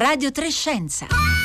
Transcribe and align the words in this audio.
Radio 0.00 0.32
Trescenza. 0.32 1.39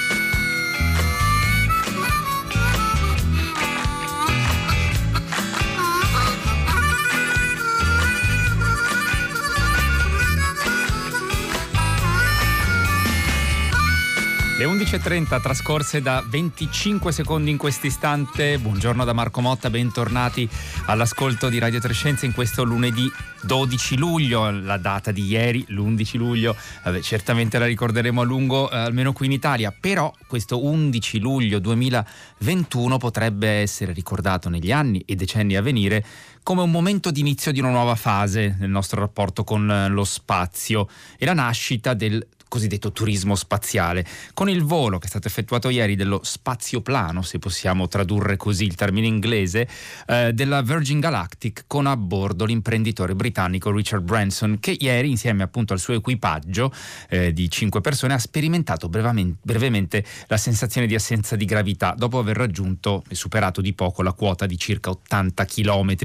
Le 14.65 14.71
11.30 14.71 15.41
trascorse 15.41 16.01
da 16.01 16.25
25 16.27 17.11
secondi 17.11 17.51
in 17.51 17.57
questo 17.57 17.85
istante. 17.85 18.57
Buongiorno 18.57 19.05
da 19.05 19.13
Marco 19.13 19.39
Motta, 19.39 19.69
bentornati 19.69 20.49
all'ascolto 20.87 21.49
di 21.49 21.59
Radio 21.59 21.79
Trescenza 21.79 22.25
in 22.25 22.33
questo 22.33 22.63
lunedì 22.63 23.07
12 23.43 23.95
luglio, 23.95 24.49
la 24.49 24.77
data 24.77 25.11
di 25.11 25.23
ieri, 25.23 25.63
l'11 25.67 26.17
luglio. 26.17 26.55
Vabbè, 26.83 26.99
certamente 27.01 27.59
la 27.59 27.67
ricorderemo 27.67 28.21
a 28.21 28.23
lungo, 28.23 28.71
eh, 28.71 28.75
almeno 28.75 29.13
qui 29.13 29.27
in 29.27 29.33
Italia, 29.33 29.71
però 29.71 30.11
questo 30.25 30.65
11 30.65 31.19
luglio 31.19 31.59
2021 31.59 32.97
potrebbe 32.97 33.47
essere 33.47 33.93
ricordato 33.93 34.49
negli 34.49 34.71
anni 34.71 34.99
e 35.05 35.15
decenni 35.15 35.55
a 35.55 35.61
venire 35.61 36.03
come 36.41 36.61
un 36.61 36.71
momento 36.71 37.11
di 37.11 37.19
inizio 37.19 37.51
di 37.51 37.59
una 37.59 37.69
nuova 37.71 37.95
fase 37.95 38.55
nel 38.59 38.69
nostro 38.69 38.99
rapporto 38.99 39.43
con 39.43 39.69
eh, 39.69 39.89
lo 39.89 40.03
spazio 40.03 40.87
e 41.17 41.25
la 41.25 41.33
nascita 41.33 41.93
del 41.93 42.25
cosiddetto 42.55 42.93
turismo 42.93 43.35
spaziale, 43.35 44.05
con 44.33 44.49
il 44.49 44.63
volo 44.63 44.97
che 44.97 45.07
è 45.07 45.09
stato 45.09 45.27
effettuato 45.27 45.67
ieri 45.67 45.95
dello 45.95 46.21
spazioplano, 46.23 47.21
se 47.21 47.37
possiamo 47.37 47.89
tradurre 47.89 48.37
così 48.37 48.63
il 48.63 48.75
termine 48.75 49.07
inglese, 49.07 49.67
eh, 50.07 50.31
della 50.31 50.61
Virgin 50.61 51.01
Galactic 51.01 51.65
con 51.67 51.85
a 51.85 51.97
bordo 51.97 52.45
l'imprenditore 52.45 53.13
britannico 53.13 53.71
Richard 53.71 54.03
Branson 54.03 54.57
che 54.61 54.77
ieri 54.79 55.09
insieme 55.09 55.43
appunto 55.43 55.73
al 55.73 55.79
suo 55.79 55.95
equipaggio 55.95 56.71
eh, 57.09 57.33
di 57.33 57.49
cinque 57.49 57.81
persone 57.81 58.13
ha 58.13 58.19
sperimentato 58.19 58.87
brevemente 58.87 60.05
la 60.27 60.37
sensazione 60.37 60.87
di 60.87 60.95
assenza 60.95 61.35
di 61.35 61.43
gravità 61.43 61.93
dopo 61.97 62.19
aver 62.19 62.37
raggiunto 62.37 63.03
e 63.09 63.15
superato 63.15 63.59
di 63.59 63.73
poco 63.73 64.01
la 64.01 64.13
quota 64.13 64.45
di 64.45 64.57
circa 64.57 64.91
80 64.91 65.43
km. 65.45 65.95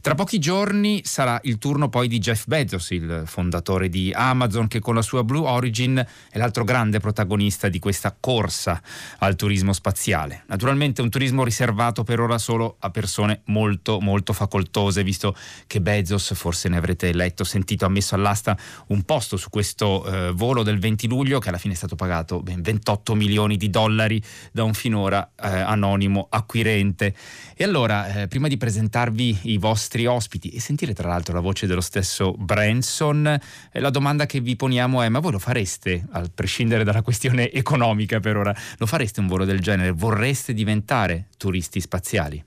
Tra 0.00 0.14
pochi 0.14 0.38
giorni 0.38 1.02
sarà 1.04 1.38
il 1.44 1.58
turno 1.58 1.90
poi 1.90 2.08
di 2.08 2.18
Jeff 2.18 2.46
Bezos, 2.46 2.90
il 2.90 3.24
fondatore 3.26 3.90
di 3.90 4.10
Amazon 4.14 4.66
che 4.66 4.80
con 4.80 4.94
la 4.94 5.02
sua 5.02 5.24
Blue 5.24 5.46
Origin 5.46 5.89
Virgin 5.90 6.06
è 6.30 6.38
l'altro 6.38 6.64
grande 6.64 7.00
protagonista 7.00 7.68
di 7.68 7.78
questa 7.78 8.16
corsa 8.18 8.80
al 9.18 9.36
turismo 9.36 9.72
spaziale. 9.72 10.44
Naturalmente 10.46 11.02
un 11.02 11.10
turismo 11.10 11.44
riservato 11.44 12.04
per 12.04 12.20
ora 12.20 12.38
solo 12.38 12.76
a 12.80 12.90
persone 12.90 13.42
molto 13.46 14.00
molto 14.00 14.32
facoltose, 14.32 15.02
visto 15.02 15.34
che 15.66 15.80
Bezos, 15.80 16.34
forse 16.34 16.68
ne 16.68 16.76
avrete 16.76 17.12
letto, 17.12 17.44
sentito, 17.44 17.84
ha 17.84 17.88
messo 17.88 18.14
all'asta 18.14 18.56
un 18.88 19.02
posto 19.02 19.36
su 19.36 19.50
questo 19.50 20.04
eh, 20.04 20.32
volo 20.32 20.62
del 20.62 20.78
20 20.78 21.08
luglio 21.08 21.38
che 21.38 21.48
alla 21.48 21.58
fine 21.58 21.74
è 21.74 21.76
stato 21.76 21.96
pagato 21.96 22.40
ben 22.42 22.62
28 22.62 23.14
milioni 23.14 23.56
di 23.56 23.70
dollari 23.70 24.22
da 24.52 24.64
un 24.64 24.74
finora 24.74 25.32
eh, 25.36 25.48
anonimo 25.48 26.28
acquirente. 26.30 27.14
E 27.54 27.64
allora, 27.64 28.22
eh, 28.22 28.28
prima 28.28 28.48
di 28.48 28.56
presentarvi 28.56 29.38
i 29.42 29.58
vostri 29.58 30.06
ospiti 30.06 30.50
e 30.50 30.60
sentire 30.60 30.94
tra 30.94 31.08
l'altro 31.08 31.34
la 31.34 31.40
voce 31.40 31.66
dello 31.66 31.80
stesso 31.80 32.32
Branson, 32.32 33.26
eh, 33.26 33.80
la 33.80 33.90
domanda 33.90 34.26
che 34.26 34.40
vi 34.40 34.56
poniamo 34.56 35.02
è 35.02 35.08
ma 35.08 35.18
voi 35.18 35.32
lo 35.32 35.38
fareste? 35.38 35.69
Fareste, 35.70 36.04
a 36.10 36.28
prescindere 36.34 36.82
dalla 36.82 37.02
questione 37.02 37.50
economica 37.52 38.18
per 38.18 38.36
ora, 38.36 38.54
lo 38.78 38.86
fareste 38.86 39.20
un 39.20 39.28
volo 39.28 39.44
del 39.44 39.60
genere? 39.60 39.92
Vorreste 39.92 40.52
diventare 40.52 41.28
turisti 41.36 41.80
spaziali? 41.80 42.44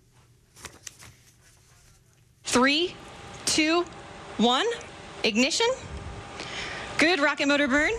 3, 2.41 2.93
2, 3.55 3.83
1, 4.35 4.59
ignition. 5.21 5.73
Good 6.97 7.19
rocket 7.19 7.47
motor 7.47 7.67
burn. 7.67 7.91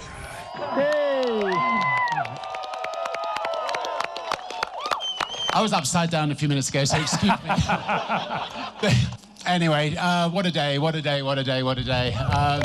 I 5.57 5.61
was 5.61 5.73
upside 5.73 6.11
down 6.11 6.31
a 6.31 6.35
few 6.35 6.49
minutes 6.49 6.69
ago, 6.69 6.85
so 6.85 6.99
excuse 6.99 7.31
me. 7.31 7.39
anyway, 9.47 9.97
uh, 9.97 10.29
what 10.29 10.47
a 10.47 10.51
day, 10.51 10.79
what 10.79 10.95
a 10.95 11.03
day, 11.03 11.23
what 11.23 11.39
a 11.39 11.45
day, 11.45 11.63
what 11.63 11.79
a 11.79 11.85
day. 11.85 12.13
Uh, 12.17 12.61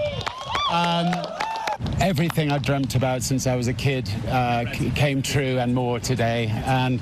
um, 0.72 1.39
everything 2.00 2.52
I 2.52 2.58
dreamt 2.58 2.96
about 2.96 3.24
since 3.24 3.48
I 3.48 3.56
was 3.56 3.68
a 3.68 3.74
kid 3.74 4.10
uh, 4.28 4.66
came 4.96 5.22
true 5.22 5.60
and 5.60 5.76
more 5.76 6.00
today. 6.00 6.48
And 6.66 7.00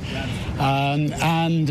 um, 0.60 1.14
and 1.22 1.70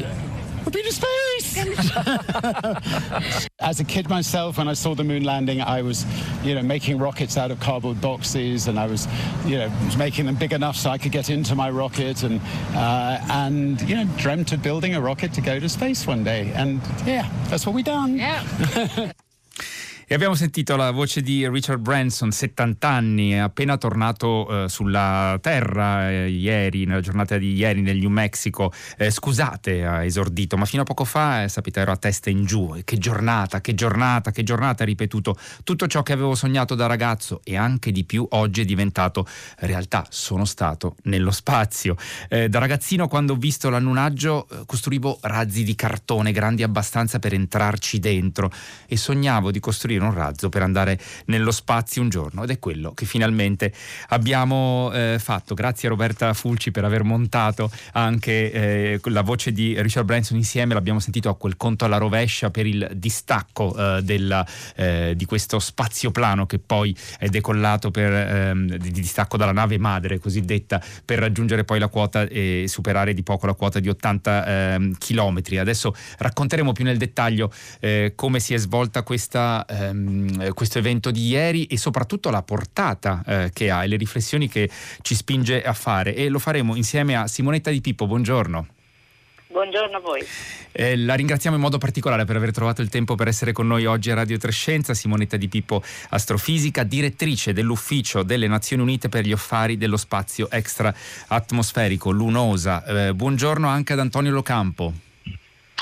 we've 0.64 0.72
been 0.72 0.84
to 0.84 0.92
space. 0.92 1.56
As 3.60 3.80
a 3.80 3.84
kid 3.84 4.08
myself, 4.08 4.58
when 4.58 4.68
I 4.68 4.74
saw 4.74 4.94
the 4.94 5.04
moon 5.04 5.24
landing, 5.24 5.60
I 5.60 5.82
was, 5.82 6.04
you 6.42 6.54
know, 6.54 6.62
making 6.62 6.98
rockets 6.98 7.36
out 7.36 7.50
of 7.50 7.60
cardboard 7.60 8.00
boxes, 8.00 8.68
and 8.68 8.78
I 8.78 8.86
was, 8.86 9.08
you 9.44 9.58
know, 9.58 9.70
making 9.96 10.26
them 10.26 10.36
big 10.36 10.52
enough 10.52 10.76
so 10.76 10.90
I 10.90 10.98
could 10.98 11.12
get 11.12 11.30
into 11.30 11.54
my 11.54 11.70
rocket, 11.70 12.22
and 12.22 12.40
uh, 12.74 13.18
and 13.30 13.80
you 13.82 13.96
know, 13.96 14.04
dreamt 14.16 14.52
of 14.52 14.62
building 14.62 14.94
a 14.94 15.00
rocket 15.00 15.32
to 15.34 15.40
go 15.40 15.58
to 15.58 15.68
space 15.68 16.06
one 16.06 16.24
day. 16.24 16.52
And 16.54 16.80
yeah, 17.04 17.30
that's 17.48 17.66
what 17.66 17.74
we 17.74 17.82
done. 17.82 18.16
Yeah. 18.16 19.12
E 20.08 20.14
abbiamo 20.14 20.36
sentito 20.36 20.76
la 20.76 20.92
voce 20.92 21.20
di 21.20 21.48
Richard 21.48 21.80
Branson, 21.80 22.30
70 22.30 22.88
anni, 22.88 23.36
appena 23.36 23.76
tornato 23.76 24.66
eh, 24.66 24.68
sulla 24.68 25.36
terra 25.42 26.08
eh, 26.08 26.28
ieri, 26.28 26.84
nella 26.84 27.00
giornata 27.00 27.36
di 27.38 27.54
ieri 27.54 27.80
nel 27.80 27.98
New 27.98 28.10
Mexico. 28.10 28.72
Eh, 28.96 29.10
scusate, 29.10 29.84
ha 29.84 30.04
esordito, 30.04 30.56
ma 30.56 30.64
fino 30.64 30.82
a 30.82 30.84
poco 30.84 31.02
fa, 31.02 31.42
eh, 31.42 31.48
sapete, 31.48 31.80
ero 31.80 31.90
a 31.90 31.96
testa 31.96 32.30
in 32.30 32.44
giù. 32.44 32.80
Che 32.84 32.98
giornata, 32.98 33.60
che 33.60 33.74
giornata, 33.74 34.30
che 34.30 34.44
giornata, 34.44 34.84
ha 34.84 34.86
ripetuto. 34.86 35.36
Tutto 35.64 35.88
ciò 35.88 36.04
che 36.04 36.12
avevo 36.12 36.36
sognato 36.36 36.76
da 36.76 36.86
ragazzo 36.86 37.40
e 37.42 37.56
anche 37.56 37.90
di 37.90 38.04
più 38.04 38.24
oggi 38.30 38.60
è 38.60 38.64
diventato 38.64 39.26
realtà. 39.56 40.06
Sono 40.08 40.44
stato 40.44 40.94
nello 41.02 41.32
spazio. 41.32 41.96
Eh, 42.28 42.48
da 42.48 42.60
ragazzino, 42.60 43.08
quando 43.08 43.32
ho 43.32 43.36
visto 43.36 43.70
l'annunaggio, 43.70 44.46
eh, 44.48 44.62
costruivo 44.66 45.18
razzi 45.22 45.64
di 45.64 45.74
cartone 45.74 46.30
grandi 46.30 46.62
abbastanza 46.62 47.18
per 47.18 47.34
entrarci 47.34 47.98
dentro 47.98 48.52
e 48.86 48.96
sognavo 48.96 49.50
di 49.50 49.58
costruire 49.58 49.94
costruire 49.96 50.04
un 50.04 50.14
razzo 50.14 50.48
per 50.48 50.62
andare 50.62 50.98
nello 51.26 51.50
spazio 51.50 52.02
un 52.02 52.08
giorno 52.08 52.44
ed 52.44 52.50
è 52.50 52.58
quello 52.58 52.92
che 52.92 53.06
finalmente 53.06 53.72
abbiamo 54.08 54.90
eh, 54.92 55.16
fatto. 55.18 55.54
Grazie 55.54 55.88
a 55.88 55.90
Roberta 55.90 56.32
Fulci 56.34 56.70
per 56.70 56.84
aver 56.84 57.02
montato 57.02 57.70
anche 57.92 58.52
eh, 58.52 59.00
la 59.04 59.22
voce 59.22 59.52
di 59.52 59.80
Richard 59.80 60.06
Branson 60.06 60.36
insieme, 60.36 60.74
l'abbiamo 60.74 61.00
sentito 61.00 61.28
a 61.28 61.36
quel 61.36 61.56
conto 61.56 61.84
alla 61.84 61.98
rovescia 61.98 62.50
per 62.50 62.66
il 62.66 62.88
distacco 62.94 63.74
eh, 63.76 64.02
della, 64.02 64.46
eh, 64.76 65.14
di 65.16 65.24
questo 65.24 65.58
spazioplano 65.58 66.46
che 66.46 66.58
poi 66.58 66.96
è 67.18 67.28
decollato 67.28 67.90
per, 67.90 68.12
ehm, 68.12 68.76
di 68.76 68.90
distacco 68.90 69.36
dalla 69.36 69.52
nave 69.52 69.78
madre 69.78 70.18
cosiddetta 70.18 70.82
per 71.04 71.18
raggiungere 71.18 71.64
poi 71.64 71.78
la 71.78 71.88
quota 71.88 72.22
e 72.22 72.64
superare 72.66 73.14
di 73.14 73.22
poco 73.22 73.46
la 73.46 73.54
quota 73.54 73.80
di 73.80 73.88
80 73.88 74.46
ehm, 74.46 74.98
chilometri. 74.98 75.58
Adesso 75.58 75.94
racconteremo 76.18 76.72
più 76.72 76.84
nel 76.84 76.98
dettaglio 76.98 77.52
eh, 77.80 78.12
come 78.14 78.40
si 78.40 78.54
è 78.54 78.56
svolta 78.56 79.02
questa 79.02 79.64
ehm, 79.88 80.52
questo 80.54 80.78
evento 80.78 81.10
di 81.10 81.26
ieri 81.28 81.66
e 81.66 81.76
soprattutto 81.76 82.30
la 82.30 82.42
portata 82.42 83.22
eh, 83.26 83.50
che 83.52 83.70
ha 83.70 83.84
e 83.84 83.86
le 83.86 83.96
riflessioni 83.96 84.48
che 84.48 84.70
ci 85.02 85.14
spinge 85.14 85.62
a 85.62 85.72
fare 85.72 86.14
e 86.14 86.28
lo 86.28 86.38
faremo 86.38 86.74
insieme 86.76 87.16
a 87.16 87.26
Simonetta 87.26 87.70
Di 87.70 87.80
Pippo, 87.80 88.06
buongiorno. 88.06 88.66
Buongiorno 89.56 89.96
a 89.96 90.00
voi. 90.00 90.22
Eh, 90.70 90.98
la 90.98 91.14
ringraziamo 91.14 91.56
in 91.56 91.62
modo 91.62 91.78
particolare 91.78 92.26
per 92.26 92.36
aver 92.36 92.50
trovato 92.50 92.82
il 92.82 92.90
tempo 92.90 93.14
per 93.14 93.28
essere 93.28 93.52
con 93.52 93.66
noi 93.66 93.86
oggi 93.86 94.10
a 94.10 94.14
Radio 94.14 94.36
Trescenza. 94.36 94.92
Simonetta 94.92 95.38
Di 95.38 95.48
Pippo, 95.48 95.82
astrofisica, 96.10 96.82
direttrice 96.82 97.54
dell'Ufficio 97.54 98.22
delle 98.22 98.48
Nazioni 98.48 98.82
Unite 98.82 99.08
per 99.08 99.24
gli 99.24 99.32
affari 99.32 99.78
dello 99.78 99.96
spazio 99.96 100.50
extra 100.50 100.94
atmosferico, 101.28 102.10
l'UNOSA. 102.10 102.84
Eh, 102.84 103.14
buongiorno 103.14 103.66
anche 103.66 103.94
ad 103.94 104.00
Antonio 104.00 104.32
Locampo. 104.32 105.05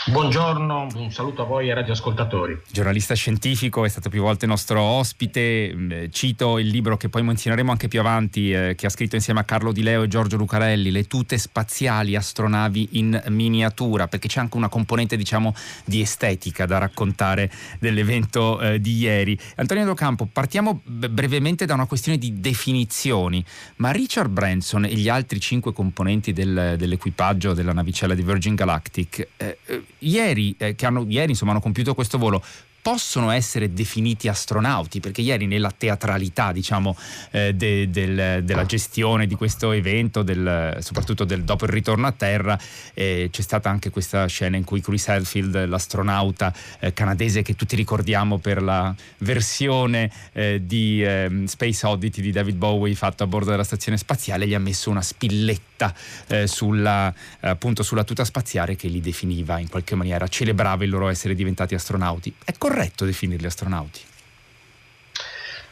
Buongiorno, 0.06 0.88
un 0.97 1.10
saluto 1.10 1.41
a 1.41 1.44
voi 1.47 1.70
e 1.70 1.75
radioascoltatori. 1.75 2.60
Giornalista 2.70 3.15
scientifico, 3.15 3.87
è 3.87 3.88
stato 3.88 4.10
più 4.10 4.20
volte 4.20 4.44
nostro 4.44 4.82
ospite, 4.82 5.72
mm, 5.75 5.92
cito 6.10 6.59
il 6.59 6.66
libro 6.66 6.98
che 6.98 7.09
poi 7.09 7.22
menzioneremo 7.22 7.71
anche 7.71 7.89
più 7.89 8.01
avanti, 8.01 8.53
eh, 8.53 8.74
che 8.77 8.84
ha 8.84 8.91
scritto 8.91 9.15
insieme 9.15 9.41
a 9.41 9.45
Carlo 9.45 9.72
Di 9.72 9.83
Leo 9.83 10.03
e 10.03 10.09
Giorgio 10.09 10.36
Lucarelli, 10.36 10.91
Le 10.91 11.06
tute 11.06 11.39
spaziali, 11.39 12.16
astronavi 12.16 12.91
in 12.92 13.18
miniatura, 13.28 14.06
perché 14.06 14.28
c'è 14.28 14.41
anche 14.41 14.59
una 14.59 14.68
componente 14.68 15.16
diciamo 15.16 15.54
di 15.86 16.03
estetica 16.03 16.66
da 16.66 16.77
raccontare 16.77 17.50
dell'evento 17.78 18.60
eh, 18.60 18.80
di 18.83 18.98
ieri. 18.98 19.39
Antonio 19.57 19.86
Docampo, 19.86 20.28
partiamo 20.30 20.83
brevemente 20.84 21.65
da 21.65 21.72
una 21.72 21.86
questione 21.86 22.18
di 22.18 22.41
definizioni, 22.41 23.42
ma 23.77 23.91
Richard 23.91 24.30
Branson 24.30 24.84
e 24.84 24.92
gli 24.97 25.09
altri 25.09 25.41
cinque 25.41 25.72
componenti 25.72 26.34
del, 26.34 26.74
dell'equipaggio 26.77 27.54
della 27.54 27.72
navicella 27.72 28.15
di 28.15 28.22
Virgin 28.22 28.54
Galactic 28.54 29.28
eh, 29.39 29.59
eh 29.65 29.83
ieri, 30.06 30.54
eh, 30.59 30.74
che 30.74 30.86
hanno, 30.86 31.04
ieri 31.09 31.30
insomma, 31.30 31.53
hanno 31.53 31.60
compiuto 31.60 31.95
questo 31.95 32.18
volo, 32.18 32.42
possono 32.84 33.31
essere 33.31 33.72
definiti 33.72 34.28
astronauti? 34.28 35.01
Perché 35.01 35.22
ieri 35.22 35.47
nella 35.47 35.71
teatralità, 35.71 36.53
diciamo, 36.53 36.95
eh, 37.31 37.54
de, 37.54 37.89
del, 37.89 38.45
della 38.45 38.66
gestione 38.66 39.27
di 39.27 39.34
questo 39.36 39.72
evento, 39.72 40.22
del, 40.22 40.77
soprattutto 40.81 41.25
del, 41.25 41.45
dopo 41.45 41.65
il 41.65 41.71
ritorno 41.71 42.07
a 42.07 42.13
terra, 42.13 42.60
eh, 42.92 43.31
c'è 43.33 43.41
stata 43.41 43.71
anche 43.71 43.89
questa 43.89 44.27
scena 44.27 44.59
in 44.59 44.65
cui 44.65 44.83
Chris 44.83 45.09
Hadfield, 45.09 45.65
l'astronauta 45.65 46.53
eh, 46.78 46.92
canadese 46.92 47.41
che 47.41 47.57
tutti 47.57 47.75
ricordiamo 47.75 48.36
per 48.36 48.60
la 48.60 48.95
versione 49.21 50.10
eh, 50.33 50.60
di 50.63 51.03
ehm, 51.03 51.47
Space 51.47 51.86
Oddity 51.86 52.21
di 52.21 52.33
David 52.33 52.57
Bowie 52.57 52.95
fatta 52.95 53.25
a 53.25 53.27
bordo 53.27 53.48
della 53.48 53.65
stazione 53.65 53.97
spaziale, 53.97 54.47
gli 54.47 54.53
ha 54.53 54.59
messo 54.59 54.91
una 54.91 55.01
spilletta 55.01 55.95
eh, 56.27 56.47
sulla, 56.47 57.10
appunto, 57.41 57.83
sulla 57.83 58.04
tuta 58.04 58.27
spaziale 58.27 58.77
che 58.77 58.89
li 58.89 59.01
definiva 59.01 59.59
in 59.59 59.71
qualche 59.71 59.95
maniera, 59.95 60.28
celebrava 60.28 60.84
il 60.84 60.91
loro 60.91 61.09
essere 61.09 61.34
diventati 61.34 61.75
astronauti. 61.75 62.34
È 62.45 62.53
corretto 62.59 62.72
definirli 63.04 63.47
astronauti? 63.47 64.00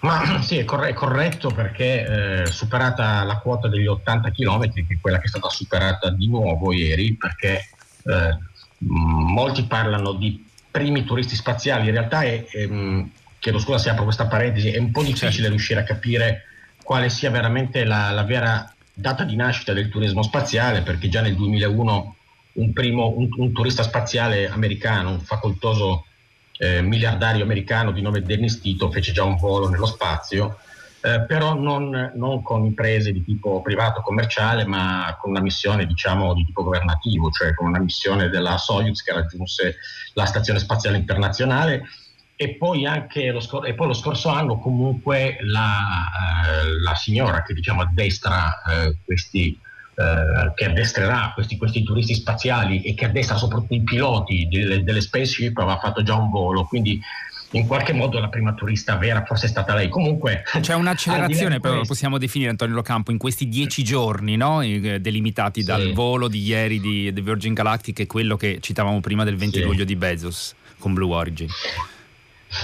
Ma 0.00 0.40
sì, 0.42 0.58
è, 0.58 0.64
corretto 0.64 1.50
perché 1.50 2.42
eh, 2.42 2.46
superata 2.46 3.22
la 3.24 3.38
quota 3.38 3.68
degli 3.68 3.86
80 3.86 4.30
km, 4.30 4.72
che 4.72 4.86
è 4.88 4.98
quella 5.00 5.18
che 5.18 5.24
è 5.24 5.28
stata 5.28 5.48
superata 5.48 6.10
di 6.10 6.28
nuovo 6.28 6.72
ieri, 6.72 7.16
perché 7.16 7.68
eh, 8.04 8.38
molti 8.78 9.64
parlano 9.64 10.12
di 10.12 10.44
primi 10.70 11.04
turisti 11.04 11.36
spaziali, 11.36 11.86
in 11.86 11.92
realtà 11.92 12.22
è, 12.22 12.44
è 12.46 12.66
chiedo 13.42 13.58
scusa 13.58 13.78
se 13.78 13.90
apro 13.90 14.04
questa 14.04 14.26
parentesi, 14.26 14.70
è 14.70 14.78
un 14.78 14.92
po' 14.92 15.02
difficile 15.02 15.32
certo. 15.32 15.48
riuscire 15.48 15.80
a 15.80 15.84
capire 15.84 16.44
quale 16.82 17.08
sia 17.10 17.28
veramente 17.28 17.84
la, 17.84 18.10
la, 18.12 18.22
vera 18.22 18.72
data 18.94 19.24
di 19.24 19.34
nascita 19.34 19.72
del 19.72 19.88
turismo 19.88 20.22
spaziale, 20.22 20.82
perché 20.82 21.08
già 21.08 21.20
nel 21.20 21.34
2001 21.34 22.16
un, 22.52 22.72
primo, 22.72 23.12
un, 23.16 23.28
un 23.36 23.52
turista 23.52 23.82
spaziale 23.82 24.48
americano, 24.48 25.10
un 25.10 25.20
facoltoso 25.20 26.06
eh, 26.62 26.80
miliardario 26.80 27.42
americano 27.42 27.90
di 27.90 28.00
nome 28.00 28.22
Dennis 28.22 28.60
Tito, 28.60 28.88
fece 28.88 29.10
già 29.10 29.24
un 29.24 29.36
volo 29.36 29.68
nello 29.68 29.86
spazio, 29.86 30.58
eh, 31.00 31.22
però 31.26 31.54
non, 31.54 32.12
non, 32.14 32.40
con 32.42 32.64
imprese 32.64 33.10
di 33.10 33.24
tipo 33.24 33.60
privato 33.62 34.00
commerciale, 34.00 34.64
ma 34.64 35.16
con 35.20 35.30
una 35.30 35.40
missione 35.40 35.86
diciamo 35.86 36.32
di 36.34 36.44
tipo 36.44 36.62
governativo, 36.62 37.30
cioè 37.30 37.52
con 37.54 37.66
una 37.66 37.80
missione 37.80 38.28
della 38.28 38.58
Soyuz 38.58 39.02
che 39.02 39.12
raggiunse 39.12 39.78
la 40.12 40.24
Stazione 40.24 40.60
Spaziale 40.60 40.98
Internazionale. 40.98 41.82
E 42.36 42.54
poi 42.54 42.86
anche 42.86 43.32
lo, 43.32 43.40
scor- 43.40 43.66
e 43.66 43.74
poi 43.74 43.88
lo 43.88 43.92
scorso 43.92 44.28
anno 44.28 44.58
comunque 44.58 45.38
la, 45.40 46.60
eh, 46.62 46.80
la 46.80 46.94
signora 46.94 47.42
che 47.42 47.54
diciamo 47.54 47.82
addestra 47.82 48.62
eh, 48.62 48.96
questi 49.04 49.58
eh, 49.94 50.52
che 50.54 50.64
addestrerà 50.64 51.32
questi, 51.34 51.56
questi, 51.56 51.82
turisti 51.82 52.14
spaziali 52.14 52.82
e 52.82 52.94
che 52.94 53.04
addestra 53.04 53.36
soprattutto 53.36 53.74
i 53.74 53.82
piloti 53.82 54.48
delle, 54.50 54.82
delle 54.82 55.00
spaceship 55.00 55.58
aveva 55.58 55.78
fatto 55.78 56.02
già 56.02 56.14
un 56.14 56.30
volo, 56.30 56.64
quindi 56.64 57.00
in 57.50 57.66
qualche 57.66 57.92
modo 57.92 58.18
la 58.18 58.28
prima 58.28 58.54
turista 58.54 58.96
vera 58.96 59.24
forse 59.24 59.46
è 59.46 59.48
stata 59.48 59.74
lei. 59.74 59.90
Comunque 59.90 60.44
c'è 60.60 60.74
un'accelerazione, 60.74 61.60
però 61.60 61.74
lo 61.74 61.84
possiamo 61.84 62.16
definire 62.16 62.50
Antonio 62.50 62.74
Locampo, 62.74 63.10
in 63.10 63.18
questi 63.18 63.48
dieci 63.48 63.84
giorni 63.84 64.36
no? 64.36 64.60
delimitati 64.60 65.60
sì. 65.60 65.66
dal 65.66 65.92
volo 65.92 66.28
di 66.28 66.42
ieri 66.42 66.80
di 66.80 67.12
The 67.12 67.20
Virgin 67.20 67.52
Galactic 67.52 68.00
e 68.00 68.06
quello 68.06 68.36
che 68.36 68.58
citavamo 68.60 69.00
prima 69.00 69.24
del 69.24 69.36
20 69.36 69.58
sì. 69.58 69.64
luglio 69.64 69.84
di 69.84 69.96
Bezos 69.96 70.54
con 70.78 70.94
Blue 70.94 71.14
Origin. 71.14 71.48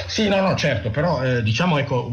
Sì, 0.06 0.28
no, 0.28 0.40
no, 0.40 0.54
certo, 0.54 0.90
però 0.90 1.22
eh, 1.22 1.42
diciamo 1.42 1.78
ecco 1.78 2.10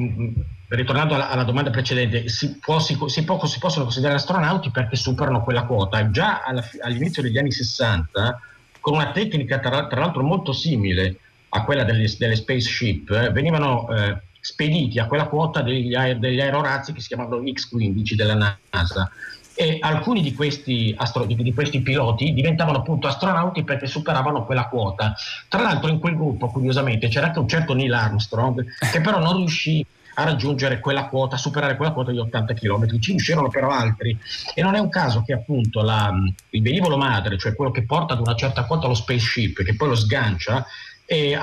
ritornando 0.69 1.15
alla, 1.15 1.29
alla, 1.29 1.43
domanda 1.43 1.69
precedente, 1.69 2.27
si, 2.27 2.57
può, 2.57 2.79
si, 2.79 2.97
si, 3.07 3.23
può, 3.23 3.43
si, 3.45 3.59
possono 3.59 3.83
considerare 3.83 4.17
astronauti 4.17 4.71
perché 4.71 4.95
superano 4.95 5.43
quella 5.43 5.63
quota. 5.63 6.09
Già 6.09 6.41
alla, 6.43 6.63
all'inizio 6.81 7.21
degli 7.21 7.37
anni 7.37 7.51
60, 7.51 8.39
con 8.79 8.93
una 8.93 9.11
tecnica 9.11 9.59
tra, 9.59 9.87
tra 9.87 9.99
l'altro 9.99 10.23
molto 10.23 10.53
simile 10.53 11.17
a 11.49 11.63
quella 11.63 11.83
delle, 11.83 12.13
delle 12.17 12.35
spaceship, 12.35 13.09
eh, 13.11 13.29
venivano 13.31 13.87
eh, 13.89 14.21
spediti 14.39 14.99
a 14.99 15.07
quella 15.07 15.25
quota 15.25 15.61
degli, 15.61 15.95
degli 15.95 16.39
aerorazzi 16.39 16.93
che 16.93 17.01
si 17.01 17.07
chiamavano 17.07 17.43
X-15 17.51 18.13
della 18.13 18.57
NASA 18.69 19.11
e 19.57 19.77
alcuni 19.79 20.21
di 20.21 20.33
questi, 20.33 20.93
astro, 20.97 21.23
di, 21.23 21.35
di 21.35 21.53
questi, 21.53 21.81
piloti 21.81 22.33
diventavano 22.33 22.79
appunto 22.79 23.07
astronauti 23.07 23.63
perché 23.63 23.87
superavano 23.87 24.43
quella 24.45 24.67
quota. 24.67 25.15
Tra 25.47 25.61
l'altro 25.61 25.89
in 25.89 25.99
quel 25.99 26.15
gruppo, 26.15 26.49
curiosamente, 26.49 27.07
c'era 27.07 27.27
anche 27.27 27.39
un 27.39 27.47
certo 27.47 27.73
Neil 27.73 27.93
Armstrong 27.93 28.65
che 28.91 28.99
però 28.99 29.19
non 29.19 29.37
riuscì 29.37 29.85
a 30.15 30.23
raggiungere 30.23 30.79
quella 30.79 31.05
quota, 31.07 31.35
a 31.35 31.39
superare 31.39 31.75
quella 31.75 31.91
quota 31.91 32.11
di 32.11 32.17
80 32.17 32.53
km. 32.53 32.99
Ci 32.99 33.11
riuscirono 33.11 33.49
però 33.49 33.69
altri 33.69 34.17
e 34.53 34.61
non 34.61 34.75
è 34.75 34.79
un 34.79 34.89
caso 34.89 35.23
che 35.23 35.33
appunto 35.33 35.81
la, 35.81 36.13
il 36.49 36.61
velivolo 36.61 36.97
madre, 36.97 37.37
cioè 37.37 37.55
quello 37.55 37.71
che 37.71 37.83
porta 37.83 38.13
ad 38.13 38.19
una 38.19 38.35
certa 38.35 38.65
quota 38.65 38.87
lo 38.87 38.93
spaceship, 38.93 39.63
che 39.63 39.75
poi 39.75 39.89
lo 39.89 39.95
sgancia, 39.95 40.65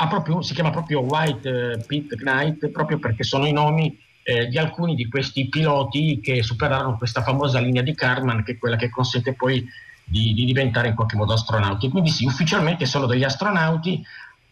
proprio, 0.08 0.42
si 0.42 0.54
chiama 0.54 0.70
proprio 0.70 1.00
White 1.00 1.72
eh, 1.72 1.78
Pit 1.86 2.16
Knight 2.16 2.68
proprio 2.70 2.98
perché 2.98 3.22
sono 3.22 3.46
i 3.46 3.52
nomi 3.52 3.96
eh, 4.24 4.48
di 4.48 4.58
alcuni 4.58 4.94
di 4.94 5.08
questi 5.08 5.48
piloti 5.48 6.20
che 6.20 6.42
superarono 6.42 6.96
questa 6.96 7.22
famosa 7.22 7.60
linea 7.60 7.82
di 7.82 7.94
Karman 7.94 8.42
che 8.42 8.52
è 8.52 8.58
quella 8.58 8.76
che 8.76 8.90
consente 8.90 9.34
poi 9.34 9.64
di, 10.04 10.34
di 10.34 10.44
diventare 10.44 10.88
in 10.88 10.94
qualche 10.94 11.16
modo 11.16 11.32
astronauti. 11.32 11.88
Quindi 11.88 12.10
sì, 12.10 12.26
ufficialmente 12.26 12.86
sono 12.86 13.06
degli 13.06 13.24
astronauti, 13.24 14.04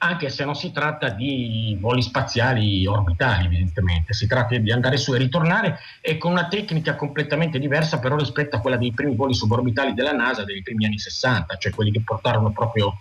anche 0.03 0.31
se 0.31 0.45
non 0.45 0.55
si 0.55 0.73
tratta 0.73 1.11
di 1.11 1.77
voli 1.79 2.01
spaziali 2.01 2.87
orbitali, 2.87 3.47
evidentemente, 3.47 4.15
si 4.15 4.27
tratta 4.27 4.57
di 4.57 4.73
andare 4.73 4.97
su 4.97 5.15
e 5.15 5.19
ritornare 5.19 5.79
e 6.01 6.17
con 6.17 6.33
una 6.33 6.49
tecnica 6.49 6.97
completamente 6.97 7.59
diversa 7.59 7.99
però 7.99 8.17
rispetto 8.17 8.57
a 8.57 8.61
quella 8.61 8.79
dei 8.79 8.93
primi 8.93 9.15
voli 9.15 9.35
suborbitali 9.35 9.93
della 9.93 10.13
NASA 10.13 10.45
dei 10.45 10.63
primi 10.63 10.87
anni 10.87 10.99
60, 10.99 11.57
cioè 11.57 11.73
quelli 11.73 11.91
che 11.91 12.01
portarono 12.03 12.51
proprio 12.51 12.99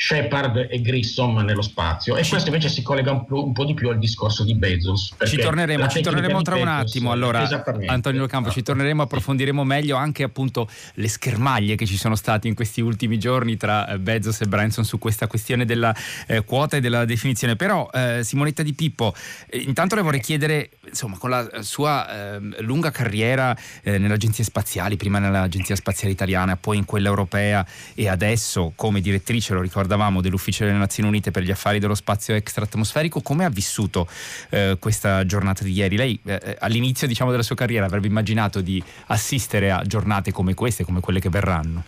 Shepard 0.00 0.68
e 0.70 0.80
Grissom 0.80 1.40
nello 1.40 1.60
spazio 1.60 2.16
e 2.16 2.26
questo 2.26 2.48
invece 2.48 2.70
si 2.70 2.80
collega 2.80 3.12
un 3.12 3.26
po', 3.26 3.44
un 3.44 3.52
po 3.52 3.66
di 3.66 3.74
più 3.74 3.90
al 3.90 3.98
discorso 3.98 4.44
di 4.44 4.54
Bezos. 4.54 5.14
Ci 5.26 5.36
torneremo, 5.36 5.88
ci 5.88 6.00
torneremo 6.00 6.40
tra 6.40 6.56
un 6.56 6.68
attimo 6.68 7.12
allora 7.12 7.46
Antonio 7.86 8.26
Campo, 8.26 8.50
ci 8.50 8.62
torneremo, 8.62 9.02
approfondiremo 9.02 9.62
meglio 9.62 9.96
anche 9.96 10.22
appunto 10.22 10.70
le 10.94 11.06
schermaglie 11.06 11.76
che 11.76 11.84
ci 11.84 11.98
sono 11.98 12.14
state 12.14 12.48
in 12.48 12.54
questi 12.54 12.80
ultimi 12.80 13.18
giorni 13.18 13.58
tra 13.58 13.88
eh, 13.88 13.98
Bezos 13.98 14.40
e 14.40 14.46
Branson 14.46 14.86
su 14.86 14.98
questa 14.98 15.26
questione 15.26 15.66
della 15.66 15.94
eh, 16.26 16.44
quota 16.44 16.78
e 16.78 16.80
della 16.80 17.04
definizione. 17.04 17.56
Però 17.56 17.90
eh, 17.92 18.20
Simonetta 18.24 18.62
Di 18.62 18.72
Pippo, 18.72 19.14
eh, 19.50 19.58
intanto 19.58 19.96
le 19.96 20.00
vorrei 20.00 20.20
chiedere, 20.20 20.70
insomma, 20.88 21.18
con 21.18 21.28
la 21.28 21.46
sua 21.60 22.36
ehm, 22.36 22.62
lunga 22.62 22.90
carriera 22.90 23.54
eh, 23.82 23.98
nelle 23.98 24.14
agenzie 24.14 24.44
spaziali, 24.44 24.96
prima 24.96 25.18
nell'Agenzia 25.18 25.76
Spaziale 25.76 26.14
Italiana, 26.14 26.56
poi 26.56 26.78
in 26.78 26.86
quella 26.86 27.08
europea 27.08 27.66
e 27.94 28.08
adesso 28.08 28.72
come 28.74 29.02
direttrice, 29.02 29.52
lo 29.52 29.60
ricordo 29.60 29.88
ricordavamo 29.90 30.20
dell'Ufficio 30.20 30.64
delle 30.64 30.78
Nazioni 30.78 31.08
Unite 31.08 31.32
per 31.32 31.42
gli 31.42 31.50
affari 31.50 31.80
dello 31.80 31.96
spazio 31.96 32.34
extraatmosferico, 32.34 33.20
come 33.22 33.44
ha 33.44 33.48
vissuto 33.48 34.06
eh, 34.50 34.76
questa 34.78 35.26
giornata 35.26 35.64
di 35.64 35.72
ieri? 35.72 35.96
Lei 35.96 36.20
eh, 36.24 36.40
eh, 36.42 36.56
all'inizio 36.60 37.08
diciamo, 37.08 37.30
della 37.32 37.42
sua 37.42 37.56
carriera 37.56 37.86
avrebbe 37.86 38.06
immaginato 38.06 38.60
di 38.60 38.82
assistere 39.06 39.72
a 39.72 39.82
giornate 39.82 40.30
come 40.30 40.54
queste, 40.54 40.84
come 40.84 41.00
quelle 41.00 41.18
che 41.18 41.28
verranno? 41.28 41.82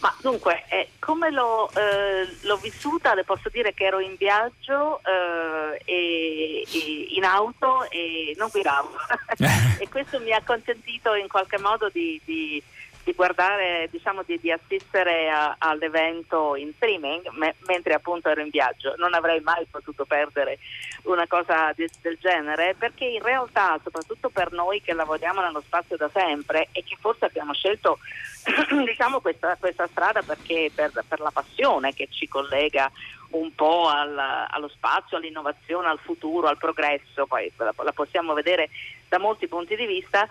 Ma 0.00 0.14
dunque, 0.20 0.64
eh, 0.68 0.90
come 1.00 1.30
l'ho, 1.30 1.70
eh, 1.74 2.28
l'ho, 2.42 2.56
vissuta, 2.58 3.14
le 3.14 3.24
posso 3.24 3.48
dire 3.50 3.74
che 3.74 3.84
ero 3.84 3.98
in 3.98 4.14
viaggio 4.16 5.00
eh, 5.02 5.80
e, 5.84 6.66
e 6.70 7.06
in 7.16 7.24
auto 7.24 7.88
e 7.90 8.34
non 8.38 8.48
guidavo. 8.52 8.90
e 9.80 9.88
questo 9.88 10.20
mi 10.20 10.32
ha 10.32 10.42
consentito 10.44 11.14
in 11.14 11.26
qualche 11.26 11.58
modo 11.58 11.88
di, 11.92 12.20
di 12.24 12.62
di 13.08 13.14
guardare, 13.14 13.88
diciamo 13.90 14.22
di, 14.22 14.38
di 14.38 14.52
assistere 14.52 15.30
a, 15.30 15.56
all'evento 15.56 16.54
in 16.56 16.72
streaming 16.74 17.26
me, 17.30 17.54
mentre 17.66 17.94
appunto 17.94 18.28
ero 18.28 18.42
in 18.42 18.50
viaggio. 18.50 18.94
Non 18.98 19.14
avrei 19.14 19.40
mai 19.40 19.66
potuto 19.70 20.04
perdere 20.04 20.58
una 21.04 21.26
cosa 21.26 21.72
di, 21.74 21.88
del 22.02 22.18
genere 22.20 22.74
perché 22.78 23.06
in 23.06 23.22
realtà, 23.22 23.80
soprattutto 23.82 24.28
per 24.28 24.52
noi 24.52 24.82
che 24.82 24.92
lavoriamo 24.92 25.40
nello 25.40 25.62
spazio 25.64 25.96
da 25.96 26.10
sempre 26.12 26.68
e 26.72 26.84
che 26.84 26.98
forse 27.00 27.24
abbiamo 27.24 27.54
scelto 27.54 27.98
diciamo 28.84 29.20
questa, 29.20 29.56
questa, 29.58 29.86
strada 29.86 30.20
perché 30.20 30.70
per, 30.74 30.92
per 31.08 31.20
la 31.20 31.30
passione 31.30 31.94
che 31.94 32.08
ci 32.10 32.28
collega 32.28 32.90
un 33.30 33.54
po' 33.54 33.88
al, 33.88 34.18
allo 34.18 34.68
spazio, 34.68 35.16
all'innovazione, 35.16 35.88
al 35.88 35.98
futuro, 35.98 36.46
al 36.46 36.58
progresso, 36.58 37.26
poi 37.26 37.50
la, 37.56 37.72
la 37.74 37.92
possiamo 37.92 38.34
vedere 38.34 38.68
da 39.08 39.18
molti 39.18 39.48
punti 39.48 39.76
di 39.76 39.86
vista, 39.86 40.28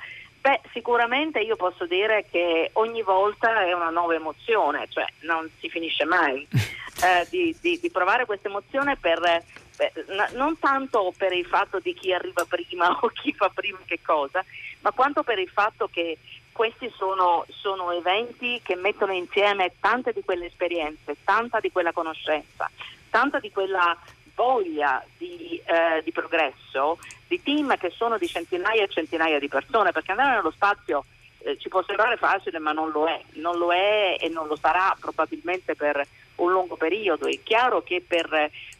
Beh, 0.48 0.62
sicuramente 0.72 1.42
io 1.42 1.58
posso 1.58 1.86
dire 1.86 2.26
che 2.32 2.70
ogni 2.76 3.02
volta 3.02 3.66
è 3.66 3.74
una 3.74 3.90
nuova 3.90 4.16
emozione, 4.16 4.88
cioè 4.88 5.06
non 5.24 5.50
si 5.60 5.68
finisce 5.68 6.06
mai 6.06 6.48
eh, 7.04 7.28
di, 7.30 7.54
di, 7.60 7.78
di, 7.82 7.92
provare 7.92 8.26
questa 8.26 8.48
emozione 8.48 8.96
per, 8.96 9.44
per, 9.76 10.32
non 10.36 10.58
tanto 10.58 11.14
per 11.18 11.34
il 11.34 11.46
fatto 11.46 11.80
di 11.80 11.94
chi 11.94 12.14
arriva 12.14 12.46
prima 12.46 12.88
o 13.02 13.10
chi 13.10 13.34
fa 13.34 13.52
prima 13.54 13.80
che 13.86 14.00
cosa, 14.02 14.42
ma 14.80 14.92
quanto 14.92 15.22
per 15.22 15.38
il 15.38 15.50
fatto 15.50 15.90
che 15.92 16.18
questi 16.54 16.90
sono, 16.96 17.46
sono 17.50 17.92
eventi 17.92 18.62
che 18.64 18.78
mettono 18.78 19.12
insieme 19.12 19.74
tante 19.82 20.14
di 20.14 20.24
quelle 20.24 20.46
esperienze, 20.46 21.18
tanta 21.26 21.60
di 21.60 21.74
quella 21.74 21.92
conoscenza, 21.92 22.72
tanta 23.10 23.40
di 23.40 23.52
quella 23.52 23.98
voglia 24.38 25.04
di, 25.18 25.60
eh, 25.66 26.04
di, 26.04 26.12
progresso 26.12 27.00
di 27.28 27.42
team 27.42 27.76
che 27.78 27.90
sono 27.90 28.20
di 28.20 28.28
centinaia 28.28 28.84
e 28.84 28.88
centinaia 28.88 29.40
di 29.40 29.48
persone, 29.48 29.92
perché 29.92 30.12
andare 30.12 30.36
nello 30.36 30.52
spazio 30.52 31.06
eh, 31.40 31.58
ci 31.58 31.70
può 31.70 31.84
sembrare 31.84 32.18
facile, 32.18 32.60
ma 32.60 32.72
non 32.72 32.92
lo 32.92 33.08
è, 33.08 33.20
non 33.34 33.58
lo 33.58 33.74
è 33.74 34.16
e 34.20 34.30
non 34.30 34.46
lo 34.48 34.56
sarà 34.56 34.96
probabilmente 35.00 35.76
per 35.76 36.08
un 36.36 36.52
lungo 36.52 36.76
periodo. 36.76 37.26
È 37.26 37.40
chiaro 37.42 37.82
che 37.82 38.04
per, 38.08 38.30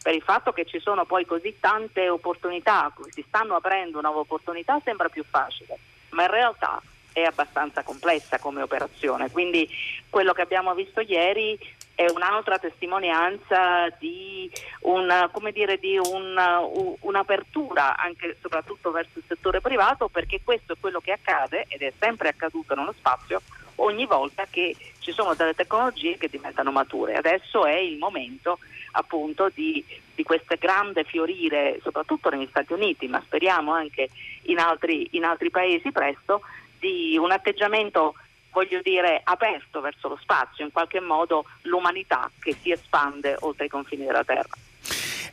per, 0.00 0.14
il 0.14 0.22
fatto 0.22 0.52
che 0.52 0.64
ci 0.64 0.78
sono 0.78 1.04
poi 1.04 1.26
così 1.26 1.56
tante 1.58 2.08
opportunità, 2.08 2.92
si 3.10 3.24
stanno 3.26 3.56
aprendo 3.56 4.00
nuove 4.00 4.20
opportunità, 4.20 4.80
sembra 4.84 5.08
più 5.08 5.24
facile, 5.28 5.76
ma 6.10 6.22
in 6.22 6.30
realtà 6.30 6.80
è 7.12 7.22
abbastanza 7.22 7.82
complessa 7.82 8.38
come 8.38 8.62
operazione. 8.62 9.28
Quindi 9.32 9.68
quello 10.08 10.32
che 10.32 10.42
abbiamo 10.42 10.72
visto 10.74 11.00
ieri 11.00 11.58
è 11.98 12.08
un'altra 12.14 12.60
testimonianza 12.60 13.88
di, 13.98 14.48
una, 14.82 15.28
dire, 15.52 15.78
di 15.78 15.98
una, 15.98 16.60
un'apertura 17.00 17.96
anche 17.96 18.36
soprattutto 18.40 18.92
verso 18.92 19.18
il 19.18 19.24
settore 19.26 19.60
privato 19.60 20.06
perché 20.06 20.40
questo 20.44 20.74
è 20.74 20.76
quello 20.78 21.00
che 21.00 21.10
accade 21.10 21.64
ed 21.66 21.82
è 21.82 21.92
sempre 21.98 22.28
accaduto 22.28 22.76
nello 22.76 22.94
spazio 22.96 23.42
ogni 23.80 24.06
volta 24.06 24.46
che 24.48 24.76
ci 25.00 25.10
sono 25.10 25.34
delle 25.34 25.54
tecnologie 25.54 26.16
che 26.18 26.28
diventano 26.28 26.70
mature. 26.70 27.16
Adesso 27.16 27.66
è 27.66 27.74
il 27.74 27.98
momento 27.98 28.60
appunto 28.92 29.50
di, 29.52 29.84
di 30.14 30.22
questo 30.22 30.54
grande 30.56 31.02
fiorire, 31.02 31.80
soprattutto 31.82 32.30
negli 32.30 32.46
Stati 32.48 32.74
Uniti, 32.74 33.08
ma 33.08 33.20
speriamo 33.24 33.72
anche 33.72 34.08
in 34.42 34.60
altri, 34.60 35.08
in 35.12 35.24
altri 35.24 35.50
paesi 35.50 35.90
presto, 35.90 36.42
di 36.78 37.18
un 37.18 37.32
atteggiamento 37.32 38.14
voglio 38.50 38.80
dire, 38.82 39.20
aperto 39.22 39.80
verso 39.80 40.08
lo 40.08 40.18
spazio, 40.20 40.64
in 40.64 40.72
qualche 40.72 41.00
modo 41.00 41.44
l'umanità 41.62 42.30
che 42.40 42.56
si 42.60 42.70
espande 42.70 43.36
oltre 43.40 43.66
i 43.66 43.68
confini 43.68 44.04
della 44.04 44.24
Terra. 44.24 44.48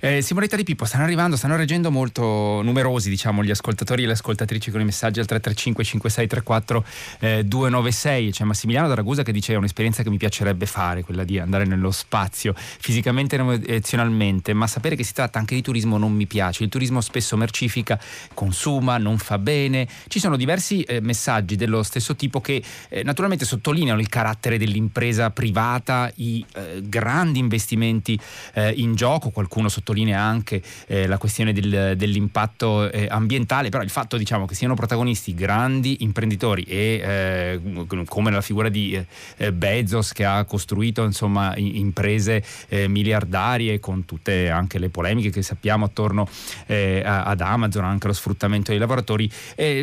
Eh, 0.05 0.21
Simonetta 0.21 0.55
Di 0.55 0.61
Pippo, 0.61 0.85
stanno 0.85 1.03
arrivando, 1.03 1.35
stanno 1.35 1.55
reggendo 1.55 1.89
molto 1.89 2.61
numerosi 2.61 3.09
diciamo, 3.09 3.43
gli 3.43 3.49
ascoltatori 3.49 4.03
e 4.03 4.05
le 4.05 4.11
ascoltatrici 4.11 4.69
con 4.69 4.79
i 4.79 4.85
messaggi 4.85 5.19
al 5.19 5.25
335 5.25 5.83
5634 5.83 6.85
eh, 7.21 7.43
296. 7.43 8.31
C'è 8.31 8.43
Massimiliano 8.43 8.87
da 8.87 8.93
Ragusa 8.93 9.23
che 9.23 9.31
dice 9.31 9.53
è 9.53 9.55
un'esperienza 9.55 10.03
che 10.03 10.11
mi 10.11 10.17
piacerebbe 10.17 10.67
fare, 10.67 11.01
quella 11.01 11.23
di 11.23 11.39
andare 11.39 11.65
nello 11.65 11.89
spazio, 11.89 12.53
fisicamente 12.55 13.35
e 13.35 13.39
emozionalmente, 13.39 14.53
ma 14.53 14.67
sapere 14.67 14.95
che 14.95 15.03
si 15.03 15.11
tratta 15.11 15.39
anche 15.39 15.55
di 15.55 15.63
turismo 15.63 15.97
non 15.97 16.13
mi 16.13 16.27
piace. 16.27 16.63
Il 16.63 16.69
turismo 16.69 17.01
spesso 17.01 17.35
mercifica, 17.35 17.99
consuma, 18.35 18.99
non 18.99 19.17
fa 19.17 19.39
bene. 19.39 19.87
Ci 20.07 20.19
sono 20.19 20.37
diversi 20.37 20.83
eh, 20.83 21.01
messaggi 21.01 21.55
dello 21.55 21.81
stesso 21.81 22.15
tipo 22.15 22.41
che 22.41 22.61
eh, 22.89 23.01
naturalmente 23.01 23.43
sottolineano 23.43 23.99
il 23.99 24.07
carattere 24.07 24.59
dell'impresa 24.59 25.31
privata, 25.31 26.11
i 26.17 26.45
eh, 26.53 26.83
grandi 26.83 27.39
investimenti 27.39 28.19
eh, 28.53 28.69
in 28.69 28.93
gioco, 28.93 29.31
qualcuno 29.31 29.67
sottolinea 29.67 29.93
sottolinea 29.95 30.21
anche 30.21 30.61
eh, 30.87 31.07
la 31.07 31.17
questione 31.17 31.53
del, 31.53 31.93
dell'impatto 31.95 32.91
eh, 32.91 33.07
ambientale, 33.09 33.69
però 33.69 33.81
il 33.81 33.89
fatto 33.89 34.17
diciamo, 34.17 34.45
che 34.45 34.53
siano 34.53 34.75
protagonisti 34.75 35.33
grandi 35.33 36.03
imprenditori 36.03 36.63
e 36.63 37.01
eh, 37.03 38.05
come 38.05 38.31
la 38.31 38.41
figura 38.41 38.67
di 38.69 39.01
eh, 39.37 39.53
Bezos 39.53 40.11
che 40.11 40.25
ha 40.25 40.43
costruito 40.43 41.03
insomma, 41.03 41.53
imprese 41.55 42.43
eh, 42.67 42.87
miliardarie 42.87 43.79
con 43.79 44.03
tutte 44.05 44.49
anche 44.49 44.77
le 44.77 44.89
polemiche 44.89 45.29
che 45.29 45.41
sappiamo 45.41 45.85
attorno 45.85 46.27
ad 46.67 47.41
Amazon, 47.41 47.85
anche 47.85 48.07
lo 48.07 48.13
sfruttamento 48.13 48.71
dei 48.71 48.79
lavoratori, 48.79 49.29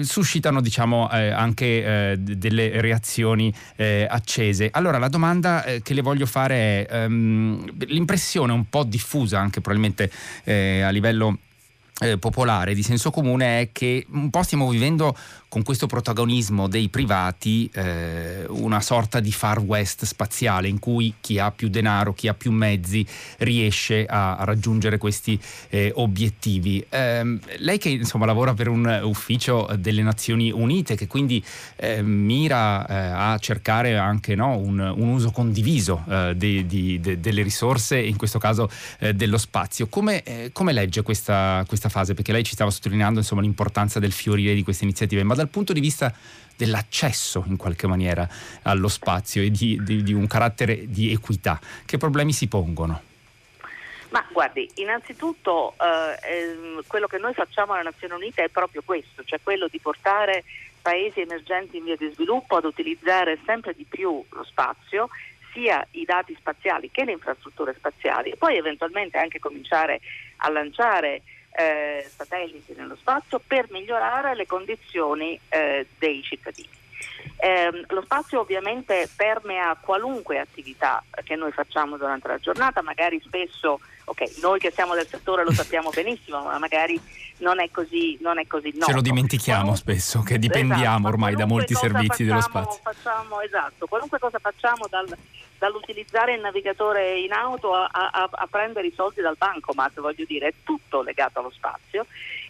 suscitano 0.03 0.61
diciamo, 0.61 1.09
anche 1.09 2.17
delle 2.19 2.81
reazioni 2.81 3.53
accese. 4.09 4.69
Allora 4.73 4.99
la 4.99 5.09
domanda 5.09 5.65
che 5.83 5.95
le 5.95 6.03
voglio 6.03 6.27
fare 6.27 6.87
è 6.87 7.07
um, 7.07 7.65
l'impressione 7.87 8.53
un 8.53 8.69
po' 8.69 8.85
diffusa 8.85 9.39
anche 9.39 9.61
probabilmente 9.61 9.92
sicuramente 9.93 10.11
eh, 10.45 10.81
a 10.81 10.91
livello 10.91 11.39
eh, 12.01 12.19
popolare 12.19 12.75
di 12.75 12.83
senso 12.83 13.11
comune 13.11 13.61
è 13.61 13.69
che 13.71 14.07
un 14.11 14.31
po' 14.31 14.43
stiamo 14.43 14.69
vivendo 14.69 15.17
con 15.53 15.63
questo 15.65 15.87
protagonismo 15.87 16.67
dei 16.67 16.89
privati 16.89 17.69
eh, 17.75 18.47
una 18.49 18.81
sorta 18.81 19.21
di 19.21 19.31
far 19.33 19.59
west 19.59 20.07
spaziale 20.07 20.67
in 20.67 20.79
cui 20.79 21.13
chi 21.21 21.39
ha 21.39 21.51
più 21.51 21.69
denaro, 21.69 22.15
chi 22.15 22.27
ha 22.27 22.33
più 22.33 22.51
mezzi 22.51 23.07
riesce 23.41 24.07
a, 24.07 24.39
raggiungere 24.45 24.97
questi 24.97 25.39
eh, 25.69 25.93
obiettivi. 25.97 26.83
Eh, 26.89 27.39
lei 27.59 27.77
che 27.77 27.91
insomma 27.91 28.25
lavora 28.25 28.55
per 28.55 28.69
un 28.69 29.03
ufficio 29.05 29.69
delle 29.77 30.01
Nazioni 30.01 30.51
Unite 30.51 30.97
che 30.97 31.07
quindi 31.07 31.45
eh, 31.77 32.01
mira 32.01 32.87
eh, 32.87 32.95
a 32.95 33.39
cercare 33.39 33.99
anche 33.99 34.35
no, 34.35 34.57
un, 34.57 34.79
un, 34.79 35.09
uso 35.09 35.33
condiviso 35.33 36.03
eh, 36.09 36.33
di, 36.35 36.65
di, 36.65 36.99
de, 36.99 37.21
delle 37.21 37.43
risorse, 37.43 37.99
in 37.99 38.17
questo 38.17 38.39
caso 38.39 38.71
dello 39.15 39.37
spazio, 39.37 39.87
come, 39.89 40.51
come 40.53 40.73
legge 40.73 41.03
questa, 41.03 41.63
questa, 41.67 41.91
fase? 41.91 42.15
Perché 42.15 42.33
lei 42.33 42.43
ci 42.43 42.55
stava 42.55 42.71
sottolineando 42.71 43.19
insomma, 43.19 43.43
l'importanza 43.43 43.99
del 43.99 44.13
fiorire 44.13 44.55
di 44.55 44.63
queste 44.63 44.85
iniziative, 44.85 45.23
ma 45.25 45.35
dal 45.43 45.49
punto 45.49 45.73
di 45.73 45.81
vista 45.81 46.15
dell'accesso 46.57 47.43
in 47.49 47.57
qualche 47.57 47.89
maniera 47.89 48.29
allo 48.63 48.89
spazio 48.89 49.43
e 49.43 49.51
di, 49.51 49.83
di, 49.83 50.03
di 50.05 50.13
un 50.13 50.29
carattere 50.29 50.89
di 50.89 51.11
equità, 51.11 51.61
che 51.85 51.99
problemi 51.99 52.33
si 52.33 52.47
pongono? 52.47 53.11
Ma 54.11 54.25
guardi, 54.31 54.71
innanzitutto 54.75 55.75
eh, 55.81 56.29
eh, 56.31 56.83
quello 56.87 57.07
che 57.07 57.19
noi 57.19 57.33
facciamo 57.33 57.73
alle 57.73 57.85
Nazioni 57.85 58.15
Unite 58.15 58.45
è 58.45 58.49
proprio 58.49 58.83
questo, 58.85 59.25
cioè 59.25 59.41
quello 59.43 59.67
di 59.69 59.81
portare 59.81 60.45
paesi 60.81 61.21
emergenti 61.21 61.79
in 61.79 61.85
via 61.85 61.97
di 61.97 62.11
sviluppo 62.13 62.57
ad 62.57 62.65
utilizzare 62.65 63.39
sempre 63.47 63.75
di 63.75 63.87
più 63.89 64.23
lo 64.29 64.45
spazio 64.45 65.09
sia 65.53 65.85
i 65.93 66.05
dati 66.05 66.35
spaziali 66.39 66.91
che 66.91 67.05
le 67.05 67.13
infrastrutture 67.13 67.75
spaziali 67.75 68.31
e 68.31 68.37
poi 68.37 68.57
eventualmente 68.57 69.19
anche 69.19 69.39
cominciare 69.39 70.01
a 70.39 70.51
lanciare 70.51 71.23
eh, 71.53 72.09
satelliti 72.15 72.75
nello 72.77 72.97
spazio 72.97 73.41
per 73.45 73.69
migliorare 73.71 74.35
le 74.35 74.47
condizioni 74.47 75.39
eh, 75.49 75.87
dei 75.99 76.23
cittadini. 76.23 76.81
Eh, 77.37 77.85
lo 77.89 78.03
spazio 78.03 78.41
ovviamente 78.41 79.09
permea 79.17 79.77
qualunque 79.81 80.39
attività 80.39 81.03
che 81.25 81.35
noi 81.35 81.51
facciamo 81.51 81.97
durante 81.97 82.29
la 82.29 82.39
giornata, 82.39 82.83
magari 82.83 83.21
spesso, 83.25 83.81
ok, 84.05 84.39
noi 84.41 84.61
che 84.61 84.71
siamo 84.71 84.95
del 84.95 85.07
settore 85.07 85.43
lo 85.45 85.53
sappiamo 85.53 85.91
benissimo, 85.95 86.43
ma 86.43 86.59
magari 86.59 87.01
non 87.39 87.61
è 87.61 87.69
così, 87.71 88.17
non 88.21 88.39
è 88.39 88.47
così 88.47 88.71
noto. 88.75 88.87
Ce 88.87 88.93
lo 88.93 89.01
dimentichiamo 89.01 89.73
qualunque, 89.73 89.95
spesso, 89.95 90.23
che 90.23 90.39
dipendiamo 90.39 90.79
esatto, 90.79 91.09
ormai 91.09 91.35
da 91.35 91.47
molti 91.47 91.75
servizi 91.75 92.25
facciamo, 92.25 92.29
dello 92.29 92.41
spazio. 92.41 92.81
Facciamo, 92.83 93.41
esatto, 93.41 93.87
qualunque 93.87 94.19
cosa 94.21 94.39
facciamo 94.39 94.87
dal, 94.89 95.17
dall'utilizzare 95.63 96.35
il 96.35 96.41
navigatore 96.41 97.21
in 97.21 97.31
auto 97.31 97.73
a, 97.73 97.89
a, 97.93 98.29
a, 98.29 98.47
prendere 98.51 98.89
i 98.89 98.93
soldi 98.97 99.21
dal 99.21 99.37
bancomat, 99.37 100.01
voglio 100.01 100.25
dire, 100.27 100.49
è 100.49 100.55
tutto 100.65 101.03
legato 101.03 101.39
allo 101.39 101.51
spazio. 101.51 102.05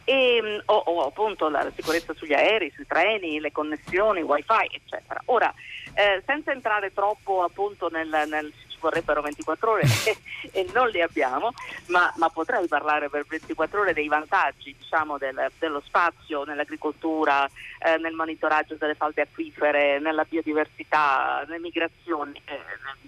E, 0.05 0.41
mm, 0.43 0.59
o, 0.65 0.75
o 0.75 1.07
appunto 1.07 1.51
la 1.51 1.71
sicurezza 1.77 2.15
sugli 2.15 2.33
aerei, 2.33 2.73
sui 2.75 2.87
treni, 2.87 3.39
le 3.39 3.53
connessioni, 3.53 4.23
wifi, 4.23 4.71
eccetera. 4.71 5.21
Ora, 5.27 5.53
eh, 5.95 6.23
senza 6.27 6.53
entrare 6.53 6.93
troppo 6.93 7.43
appunto 7.43 7.89
nel, 7.89 8.09
nel 8.09 8.53
vorrebbero 8.83 9.23
24 9.23 9.71
ore 9.71 9.83
e, 10.51 10.67
non 10.75 10.89
le 10.89 11.03
abbiamo, 11.03 11.53
ma, 11.87 12.13
ma, 12.17 12.29
potrei 12.29 12.67
parlare 12.67 13.09
per 13.09 13.25
24 13.27 13.81
ore 13.81 13.95
dei 13.95 14.09
vantaggi 14.09 14.75
diciamo, 14.77 15.17
del, 15.17 15.51
dello 15.59 15.81
spazio 15.87 16.43
nell'agricoltura, 16.43 17.49
eh, 17.79 17.97
nel 17.99 18.15
monitoraggio 18.15 18.75
delle 18.75 18.97
falde 18.97 19.23
acquifere, 19.23 20.01
nella 20.01 20.25
biodiversità, 20.25 21.45
nelle 21.47 21.61
migrazioni. 21.61 22.41
Eh, 22.45 22.61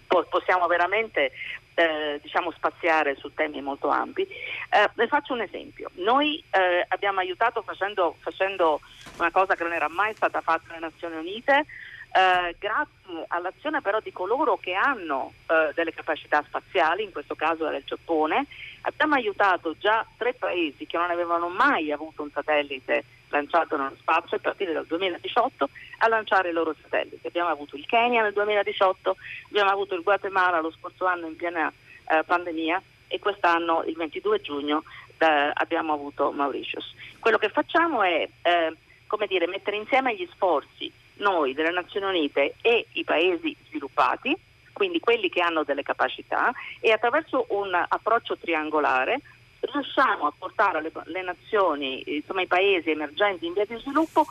po- 0.07 0.27
possiamo 0.31 0.67
veramente 0.69 1.33
eh, 1.75 2.21
diciamo 2.23 2.53
spaziare 2.53 3.17
su 3.17 3.35
temi 3.35 3.61
molto 3.61 3.89
ampi. 3.89 4.23
Eh, 4.23 4.91
le 4.95 5.07
faccio 5.09 5.33
un 5.33 5.41
esempio. 5.41 5.91
Noi 5.95 6.43
eh, 6.51 6.85
abbiamo 6.89 7.19
aiutato 7.19 7.63
facendo, 7.63 8.17
facendo, 8.21 8.81
una 9.19 9.31
cosa 9.31 9.55
che 9.55 9.63
non 9.65 9.73
era 9.73 9.89
mai 9.89 10.15
stata 10.15 10.41
fatta 10.41 10.69
nelle 10.69 10.87
Nazioni 10.87 11.17
Unite, 11.17 11.67
eh, 12.17 12.55
grazie 12.61 13.25
all'azione 13.27 13.81
però 13.81 13.99
di 13.99 14.13
coloro 14.13 14.57
che 14.57 14.73
hanno 14.73 15.33
eh, 15.49 15.73
delle 15.75 15.93
capacità 15.93 16.45
spaziali, 16.47 17.03
in 17.03 17.11
questo 17.11 17.35
caso 17.35 17.67
era 17.67 17.77
il 17.77 17.83
Giappone, 17.85 18.47
abbiamo 18.83 19.15
aiutato 19.15 19.75
già 19.77 20.07
tre 20.17 20.33
paesi 20.35 20.87
che 20.87 20.97
non 20.97 21.11
avevano 21.11 21.49
mai 21.49 21.91
avuto 21.91 22.23
un 22.23 22.31
satellite 22.31 23.05
lanciato 23.31 23.77
nello 23.77 23.97
spazio 23.99 24.37
a 24.37 24.41
partire 24.41 24.73
dal 24.73 24.87
2018 24.87 25.69
a 25.99 26.09
lanciare 26.09 26.51
i 26.51 26.53
loro 26.53 26.77
satelliti. 26.81 27.27
Abbiamo 27.27 27.49
avuto 27.49 27.75
il 27.75 27.85
Kenya 27.85 28.23
nel 28.23 28.33
2018, 28.33 29.17
abbiamo 29.49 29.71
avuto 29.71 29.97
il 29.97 30.03
Guatemala 30.03 30.61
lo 30.61 30.71
scorso 30.71 31.07
anno 31.07 31.27
in 31.27 31.35
piena 31.35 31.73
eh, 32.11 32.23
pandemia 32.25 32.81
e 33.09 33.19
quest'anno 33.19 33.83
il 33.83 33.97
22 33.97 34.41
giugno 34.41 34.85
eh, 35.19 35.51
abbiamo 35.53 35.93
avuto 35.93 36.31
Mauritius. 36.31 36.95
Quello 37.19 37.39
che 37.39 37.49
facciamo 37.49 38.05
è 38.05 38.29
eh, 38.43 38.77
come 39.09 39.27
dire, 39.27 39.49
mettere 39.49 39.77
insieme 39.77 40.15
gli 40.15 40.29
sforzi 40.33 41.03
noi 41.17 41.55
delle 41.55 41.71
Nazioni 41.71 42.07
Unite 42.07 42.55
e 42.61 42.87
i 42.93 43.05
paesi 43.05 43.57
sviluppati, 43.69 44.37
quindi 44.73 44.99
quelli 45.01 45.29
che 45.29 45.41
hanno 45.41 45.63
delle 45.63 45.83
capacità, 45.83 46.53
e 46.81 46.91
attraverso 46.91 47.47
un 47.51 47.73
approccio 47.73 48.37
triangolare 48.37 49.21
riusciamo 49.61 50.27
a 50.27 50.33
portare 50.37 50.83
le, 50.83 50.93
le 51.05 51.23
nazioni, 51.23 52.03
insomma 52.07 52.43
i 52.43 52.47
paesi 52.47 52.91
emergenti 52.91 53.47
in 53.47 53.53
via 53.55 53.65
di 53.65 53.79
sviluppo 53.79 54.27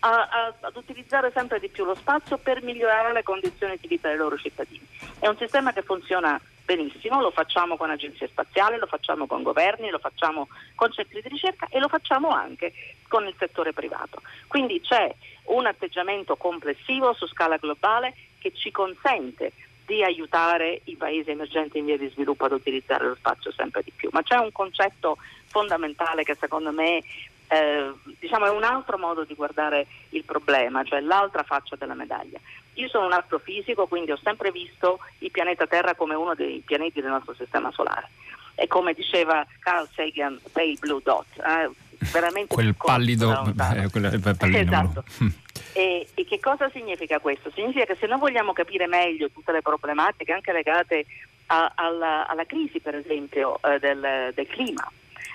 a, 0.00 0.28
a, 0.28 0.54
ad 0.60 0.76
utilizzare 0.76 1.30
sempre 1.32 1.58
di 1.58 1.68
più 1.68 1.84
lo 1.84 1.94
spazio 1.94 2.36
per 2.36 2.62
migliorare 2.62 3.12
le 3.12 3.22
condizioni 3.22 3.78
di 3.80 3.88
vita 3.88 4.08
dei 4.08 4.18
loro 4.18 4.36
cittadini. 4.36 4.86
È 5.18 5.26
un 5.26 5.36
sistema 5.38 5.72
che 5.72 5.82
funziona 5.82 6.38
benissimo, 6.64 7.20
lo 7.20 7.30
facciamo 7.30 7.76
con 7.76 7.90
agenzie 7.90 8.28
spaziali, 8.28 8.78
lo 8.78 8.86
facciamo 8.86 9.26
con 9.26 9.42
governi, 9.42 9.90
lo 9.90 9.98
facciamo 9.98 10.48
con 10.74 10.92
centri 10.92 11.20
di 11.20 11.28
ricerca 11.28 11.68
e 11.70 11.78
lo 11.78 11.88
facciamo 11.88 12.30
anche 12.30 12.72
con 13.08 13.26
il 13.26 13.34
settore 13.38 13.72
privato. 13.72 14.22
Quindi 14.46 14.80
c'è 14.80 15.14
un 15.44 15.66
atteggiamento 15.66 16.36
complessivo 16.36 17.12
su 17.14 17.26
scala 17.26 17.56
globale 17.56 18.14
che 18.38 18.52
ci 18.54 18.70
consente 18.70 19.52
di 19.86 20.02
aiutare 20.02 20.80
i 20.84 20.96
paesi 20.96 21.30
emergenti 21.30 21.78
in 21.78 21.84
via 21.84 21.98
di 21.98 22.08
sviluppo 22.08 22.46
ad 22.46 22.52
utilizzare 22.52 23.06
lo 23.06 23.14
spazio 23.14 23.52
sempre 23.52 23.82
di 23.82 23.92
più. 23.94 24.08
Ma 24.12 24.22
c'è 24.22 24.36
un 24.36 24.50
concetto 24.50 25.18
fondamentale 25.46 26.24
che 26.24 26.36
secondo 26.40 26.72
me 26.72 27.02
eh, 27.48 27.92
diciamo 28.18 28.46
è 28.46 28.50
un 28.50 28.64
altro 28.64 28.98
modo 28.98 29.24
di 29.24 29.34
guardare 29.34 29.86
il 30.10 30.24
problema, 30.24 30.84
cioè 30.84 31.00
l'altra 31.00 31.42
faccia 31.42 31.76
della 31.76 31.94
medaglia. 31.94 32.38
Io 32.74 32.88
sono 32.88 33.06
un 33.06 33.12
astrofisico, 33.12 33.86
quindi 33.86 34.10
ho 34.10 34.18
sempre 34.22 34.50
visto 34.50 34.98
il 35.18 35.30
pianeta 35.30 35.66
Terra 35.66 35.94
come 35.94 36.14
uno 36.14 36.34
dei 36.34 36.62
pianeti 36.64 37.00
del 37.00 37.10
nostro 37.10 37.34
sistema 37.34 37.70
solare. 37.70 38.08
E 38.56 38.66
come 38.66 38.94
diceva 38.94 39.44
Carl 39.60 39.88
Sagan, 39.94 40.40
pale 40.52 40.76
blue 40.78 41.00
dot, 41.02 41.26
eh, 41.38 41.70
veramente 42.12 42.54
quel 42.54 42.74
pallido, 42.74 43.32
eh, 43.32 43.90
quel 43.90 44.36
pallino 44.36 44.58
esatto. 44.60 45.04
E, 45.76 46.06
e, 46.14 46.24
che 46.24 46.38
cosa 46.38 46.70
significa 46.70 47.18
questo? 47.18 47.50
Significa 47.52 47.84
che 47.84 47.96
se 47.98 48.06
noi 48.06 48.20
vogliamo 48.20 48.52
capire 48.52 48.86
meglio 48.86 49.28
tutte 49.30 49.50
le 49.50 49.60
problematiche 49.60 50.32
anche 50.32 50.52
legate 50.52 51.04
a, 51.46 51.72
alla, 51.74 52.28
alla, 52.28 52.44
crisi, 52.44 52.78
per 52.78 52.94
esempio, 52.94 53.58
eh, 53.60 53.80
del, 53.80 54.32
del, 54.34 54.46
clima, 54.46 54.88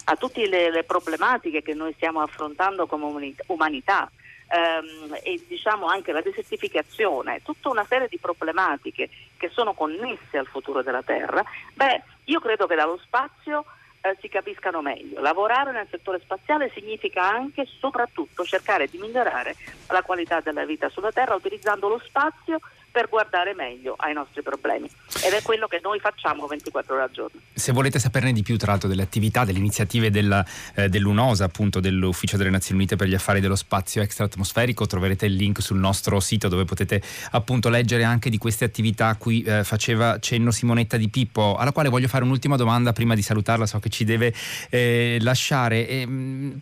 a 0.09 0.15
tutte 0.15 0.47
le, 0.47 0.71
le, 0.71 0.83
problematiche 0.83 1.61
che 1.61 1.75
noi 1.75 1.93
stiamo 1.93 2.21
affrontando 2.21 2.87
come 2.87 3.33
umanità, 3.47 4.09
ehm, 4.47 5.17
e 5.21 5.39
diciamo 5.47 5.85
anche 5.85 6.11
la 6.11 6.21
desertificazione, 6.21 7.41
tutta 7.43 7.69
una 7.69 7.85
serie 7.87 8.07
di 8.07 8.17
problematiche 8.17 9.09
che 9.37 9.49
sono 9.49 9.73
connesse 9.73 10.37
al 10.37 10.47
futuro 10.47 10.81
della 10.81 11.03
Terra, 11.03 11.43
beh, 11.73 12.01
io 12.25 12.39
credo 12.39 12.65
che 12.65 12.75
dallo 12.75 12.97
spazio 13.03 13.65
eh, 14.01 14.17
si 14.19 14.29
capiscano 14.29 14.81
meglio. 14.81 15.21
Lavorare 15.21 15.71
nel 15.71 15.87
settore 15.89 16.19
spaziale 16.21 16.71
significa 16.73 17.23
anche 17.23 17.61
e 17.61 17.67
soprattutto 17.79 18.43
cercare 18.43 18.87
di 18.87 18.97
migliorare 18.97 19.55
la 19.89 20.01
qualità 20.01 20.39
della 20.39 20.65
vita 20.65 20.89
sulla 20.89 21.11
Terra 21.11 21.35
utilizzando 21.35 21.87
lo 21.87 22.01
spazio 22.03 22.59
per 22.91 23.07
guardare 23.09 23.53
meglio 23.53 23.95
ai 23.97 24.13
nostri 24.13 24.41
problemi 24.41 24.89
ed 25.23 25.33
è 25.33 25.41
quello 25.41 25.67
che 25.67 25.79
noi 25.81 25.99
facciamo 25.99 26.47
24 26.47 26.93
ore 26.93 27.03
al 27.03 27.11
giorno. 27.11 27.39
Se 27.53 27.71
volete 27.71 27.99
saperne 27.99 28.31
di 28.31 28.41
più 28.41 28.57
tra 28.57 28.71
l'altro 28.71 28.87
delle 28.87 29.01
attività, 29.01 29.45
delle 29.45 29.59
iniziative 29.59 30.09
della, 30.09 30.45
eh, 30.75 30.89
dell'UNOSA, 30.89 31.45
appunto 31.45 31.79
dell'Ufficio 31.79 32.37
delle 32.37 32.49
Nazioni 32.49 32.79
Unite 32.79 32.95
per 32.95 33.07
gli 33.07 33.13
Affari 33.13 33.39
dello 33.39 33.55
Spazio 33.55 34.01
Extraatmosferico, 34.01 34.85
troverete 34.85 35.25
il 35.25 35.33
link 35.33 35.61
sul 35.61 35.77
nostro 35.77 36.19
sito 36.19 36.47
dove 36.47 36.65
potete 36.65 37.01
appunto 37.31 37.69
leggere 37.69 38.03
anche 38.03 38.29
di 38.29 38.37
queste 38.37 38.65
attività 38.65 39.07
a 39.07 39.15
cui 39.15 39.41
eh, 39.43 39.63
faceva 39.63 40.19
cenno 40.19 40.51
Simonetta 40.51 40.97
Di 40.97 41.09
Pippo, 41.09 41.55
alla 41.57 41.71
quale 41.71 41.89
voglio 41.89 42.07
fare 42.07 42.23
un'ultima 42.23 42.55
domanda 42.55 42.93
prima 42.93 43.15
di 43.15 43.21
salutarla, 43.21 43.65
so 43.65 43.79
che 43.79 43.89
ci 43.89 44.03
deve 44.03 44.33
eh, 44.69 45.17
lasciare. 45.21 45.87
E, 45.87 46.05
mh, 46.05 46.61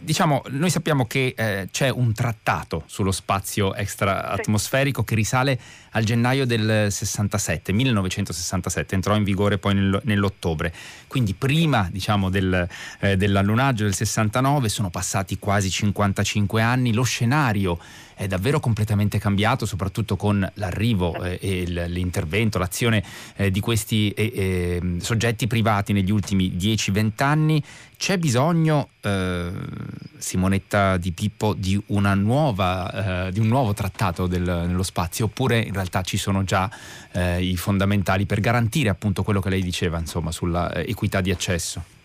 diciamo, 0.00 0.42
noi 0.48 0.70
sappiamo 0.70 1.06
che 1.06 1.34
eh, 1.36 1.68
c'è 1.70 1.88
un 1.88 2.12
trattato 2.12 2.84
sullo 2.86 3.12
spazio 3.12 3.74
extraatmosferico 3.74 5.00
sì. 5.00 5.06
che 5.06 5.14
risale 5.14 5.60
al 5.90 6.04
gennaio 6.04 6.44
del 6.44 6.92
67, 6.92 7.72
1967, 7.72 8.94
entrò 8.94 9.16
in 9.16 9.24
vigore 9.24 9.58
poi 9.58 9.74
nell'ottobre. 10.02 10.72
Quindi 11.06 11.34
prima 11.34 11.88
diciamo, 11.90 12.28
del, 12.28 12.68
eh, 13.00 13.16
dell'allunaggio 13.16 13.84
del 13.84 13.94
69 13.94 14.68
sono 14.68 14.90
passati 14.90 15.38
quasi 15.38 15.70
55 15.70 16.60
anni, 16.60 16.92
lo 16.92 17.02
scenario 17.02 17.78
è 18.16 18.26
davvero 18.26 18.60
completamente 18.60 19.18
cambiato, 19.18 19.66
soprattutto 19.66 20.16
con 20.16 20.50
l'arrivo 20.54 21.22
eh, 21.22 21.38
e 21.38 21.64
l'intervento, 21.66 22.56
l'azione 22.56 23.04
eh, 23.36 23.50
di 23.50 23.60
questi 23.60 24.10
eh, 24.10 24.32
eh, 24.34 24.96
soggetti 25.00 25.46
privati 25.46 25.92
negli 25.92 26.10
ultimi 26.10 26.56
10-20 26.56 27.22
anni. 27.22 27.62
C'è 27.98 28.16
bisogno, 28.16 28.88
eh, 29.02 29.50
Simonetta 30.16 30.96
Di 30.96 31.12
Pippo, 31.12 31.52
di, 31.52 31.78
nuova, 31.86 33.26
eh, 33.26 33.32
di 33.32 33.38
un 33.38 33.48
nuovo 33.48 33.74
trattato 33.74 34.26
del, 34.26 34.64
nello 34.66 34.82
spazio 34.82 35.26
oppure 35.26 35.58
in 35.58 35.74
realtà 35.74 36.00
ci 36.00 36.16
sono 36.16 36.42
già 36.42 36.70
i 37.38 37.56
fondamentali 37.56 38.26
per 38.26 38.40
garantire 38.40 38.90
appunto 38.90 39.22
quello 39.22 39.40
che 39.40 39.48
lei 39.48 39.62
diceva 39.62 39.98
insomma, 39.98 40.30
sulla 40.32 40.74
equità 40.74 41.22
di 41.22 41.30
accesso? 41.30 41.95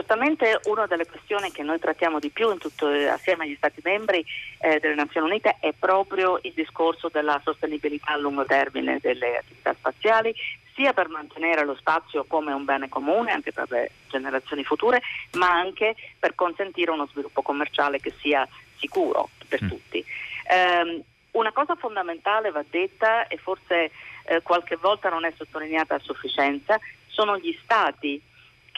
Certamente 0.00 0.60
una 0.64 0.86
delle 0.86 1.04
questioni 1.04 1.52
che 1.52 1.62
noi 1.62 1.78
trattiamo 1.78 2.18
di 2.18 2.30
più 2.30 2.56
tutto, 2.56 2.86
assieme 2.86 3.44
agli 3.44 3.54
Stati 3.56 3.82
membri 3.84 4.24
eh, 4.58 4.78
delle 4.80 4.94
Nazioni 4.94 5.28
Unite 5.28 5.58
è 5.60 5.74
proprio 5.78 6.38
il 6.40 6.54
discorso 6.54 7.10
della 7.10 7.38
sostenibilità 7.44 8.12
a 8.12 8.16
lungo 8.16 8.46
termine 8.46 8.98
delle 8.98 9.36
attività 9.36 9.74
spaziali, 9.74 10.34
sia 10.74 10.94
per 10.94 11.10
mantenere 11.10 11.66
lo 11.66 11.74
spazio 11.74 12.24
come 12.24 12.54
un 12.54 12.64
bene 12.64 12.88
comune 12.88 13.32
anche 13.32 13.52
per 13.52 13.70
le 13.70 13.90
generazioni 14.08 14.64
future, 14.64 15.02
ma 15.32 15.50
anche 15.50 15.94
per 16.18 16.34
consentire 16.34 16.92
uno 16.92 17.06
sviluppo 17.06 17.42
commerciale 17.42 18.00
che 18.00 18.14
sia 18.22 18.48
sicuro 18.78 19.28
per 19.46 19.62
mm. 19.62 19.68
tutti. 19.68 20.02
Um, 20.48 21.02
una 21.32 21.52
cosa 21.52 21.76
fondamentale 21.76 22.50
va 22.50 22.64
detta 22.70 23.26
e 23.26 23.36
forse 23.36 23.90
eh, 24.24 24.40
qualche 24.40 24.76
volta 24.76 25.10
non 25.10 25.26
è 25.26 25.32
sottolineata 25.36 25.96
a 25.96 25.98
sufficienza, 25.98 26.80
sono 27.06 27.36
gli 27.36 27.54
stati 27.62 28.28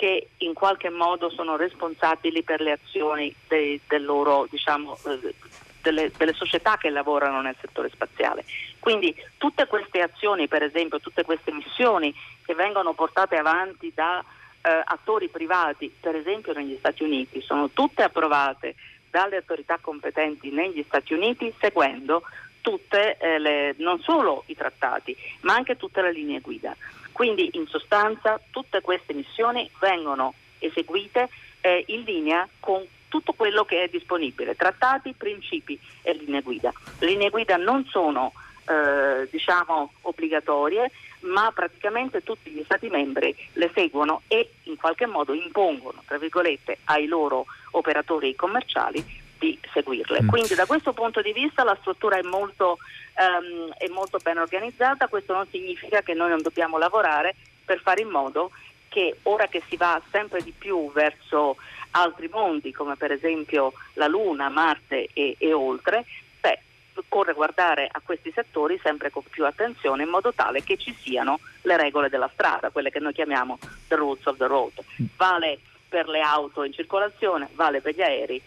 che 0.02 0.30
in 0.38 0.52
qualche 0.52 0.90
modo 0.90 1.30
sono 1.30 1.54
responsabili 1.54 2.42
per 2.42 2.60
le 2.60 2.72
azioni 2.72 3.32
dei, 3.46 3.80
del 3.86 4.04
loro, 4.04 4.48
diciamo, 4.50 4.98
eh, 5.06 5.32
delle, 5.80 6.10
delle, 6.16 6.32
società 6.32 6.76
che 6.76 6.90
lavorano 6.90 7.40
nel 7.40 7.54
settore 7.60 7.88
spaziale. 7.88 8.44
Quindi 8.80 9.14
tutte 9.38 9.68
queste 9.68 10.00
azioni, 10.00 10.48
per 10.48 10.64
esempio, 10.64 10.98
tutte 10.98 11.22
queste 11.22 11.52
missioni 11.52 12.12
che 12.44 12.52
vengono 12.56 12.94
portate 12.94 13.36
avanti 13.36 13.92
da 13.94 14.24
eh, 14.60 14.82
attori 14.82 15.28
privati, 15.28 15.94
per 16.00 16.16
esempio 16.16 16.52
negli 16.52 16.74
Stati 16.78 17.04
Uniti, 17.04 17.40
sono 17.40 17.70
tutte 17.70 18.02
approvate 18.02 18.74
dalle 19.08 19.36
autorità 19.36 19.78
competenti 19.80 20.50
negli 20.50 20.82
Stati 20.84 21.14
Uniti 21.14 21.54
seguendo 21.60 22.24
tutte 22.60 23.18
eh, 23.18 23.38
le, 23.38 23.76
non 23.78 24.00
solo 24.00 24.42
i 24.46 24.56
trattati, 24.56 25.16
ma 25.42 25.54
anche 25.54 25.76
tutte 25.76 26.02
le 26.02 26.10
linee 26.10 26.40
guida. 26.40 26.74
Quindi 27.22 27.50
in 27.52 27.68
sostanza 27.68 28.40
tutte 28.50 28.80
queste 28.80 29.14
missioni 29.14 29.70
vengono 29.78 30.34
eseguite 30.58 31.28
eh, 31.60 31.84
in 31.86 32.02
linea 32.02 32.48
con 32.58 32.84
tutto 33.06 33.32
quello 33.34 33.64
che 33.64 33.84
è 33.84 33.88
disponibile, 33.88 34.56
trattati, 34.56 35.14
principi 35.16 35.78
e 36.02 36.14
linee 36.14 36.42
guida. 36.42 36.72
Le 36.98 37.06
linee 37.06 37.30
guida 37.30 37.56
non 37.56 37.84
sono 37.84 38.32
eh, 38.66 39.28
diciamo 39.30 39.92
obbligatorie, 40.00 40.90
ma 41.20 41.52
praticamente 41.54 42.24
tutti 42.24 42.50
gli 42.50 42.64
Stati 42.64 42.88
membri 42.88 43.32
le 43.52 43.70
seguono 43.72 44.22
e 44.26 44.54
in 44.64 44.74
qualche 44.74 45.06
modo 45.06 45.32
impongono, 45.32 46.02
tra 46.04 46.18
virgolette, 46.18 46.78
ai 46.86 47.06
loro 47.06 47.46
operatori 47.70 48.34
commerciali 48.34 49.21
di 49.42 49.58
seguirle. 49.72 50.22
Mm. 50.22 50.28
Quindi 50.28 50.54
da 50.54 50.66
questo 50.66 50.92
punto 50.92 51.20
di 51.20 51.32
vista 51.32 51.64
la 51.64 51.76
struttura 51.80 52.16
è 52.16 52.22
molto, 52.22 52.78
um, 53.16 53.72
è 53.76 53.88
molto 53.88 54.18
ben 54.22 54.38
organizzata, 54.38 55.08
questo 55.08 55.32
non 55.32 55.46
significa 55.50 56.00
che 56.02 56.14
noi 56.14 56.28
non 56.28 56.42
dobbiamo 56.42 56.78
lavorare 56.78 57.34
per 57.64 57.80
fare 57.80 58.02
in 58.02 58.08
modo 58.08 58.52
che 58.88 59.16
ora 59.24 59.48
che 59.48 59.62
si 59.68 59.76
va 59.76 60.00
sempre 60.12 60.42
di 60.42 60.52
più 60.56 60.92
verso 60.92 61.56
altri 61.92 62.28
mondi, 62.28 62.72
come 62.72 62.94
per 62.94 63.10
esempio 63.10 63.72
la 63.94 64.06
Luna, 64.06 64.48
Marte 64.48 65.08
e, 65.12 65.34
e 65.38 65.52
oltre, 65.52 66.04
beh, 66.40 66.58
occorre 66.94 67.32
guardare 67.32 67.88
a 67.90 68.00
questi 68.04 68.30
settori 68.32 68.78
sempre 68.80 69.10
con 69.10 69.24
più 69.28 69.44
attenzione 69.44 70.04
in 70.04 70.08
modo 70.08 70.32
tale 70.32 70.62
che 70.62 70.76
ci 70.76 70.94
siano 70.94 71.40
le 71.62 71.76
regole 71.76 72.08
della 72.08 72.30
strada, 72.32 72.70
quelle 72.70 72.90
che 72.90 73.00
noi 73.00 73.12
chiamiamo 73.12 73.58
the 73.88 73.96
rules 73.96 74.24
of 74.26 74.36
the 74.36 74.46
road. 74.46 74.72
Mm. 75.00 75.06
Vale 75.16 75.58
per 75.88 76.08
le 76.08 76.20
auto 76.20 76.62
in 76.62 76.72
circolazione, 76.72 77.48
vale 77.52 77.82
per 77.82 77.94
gli 77.94 78.00
aerei, 78.00 78.40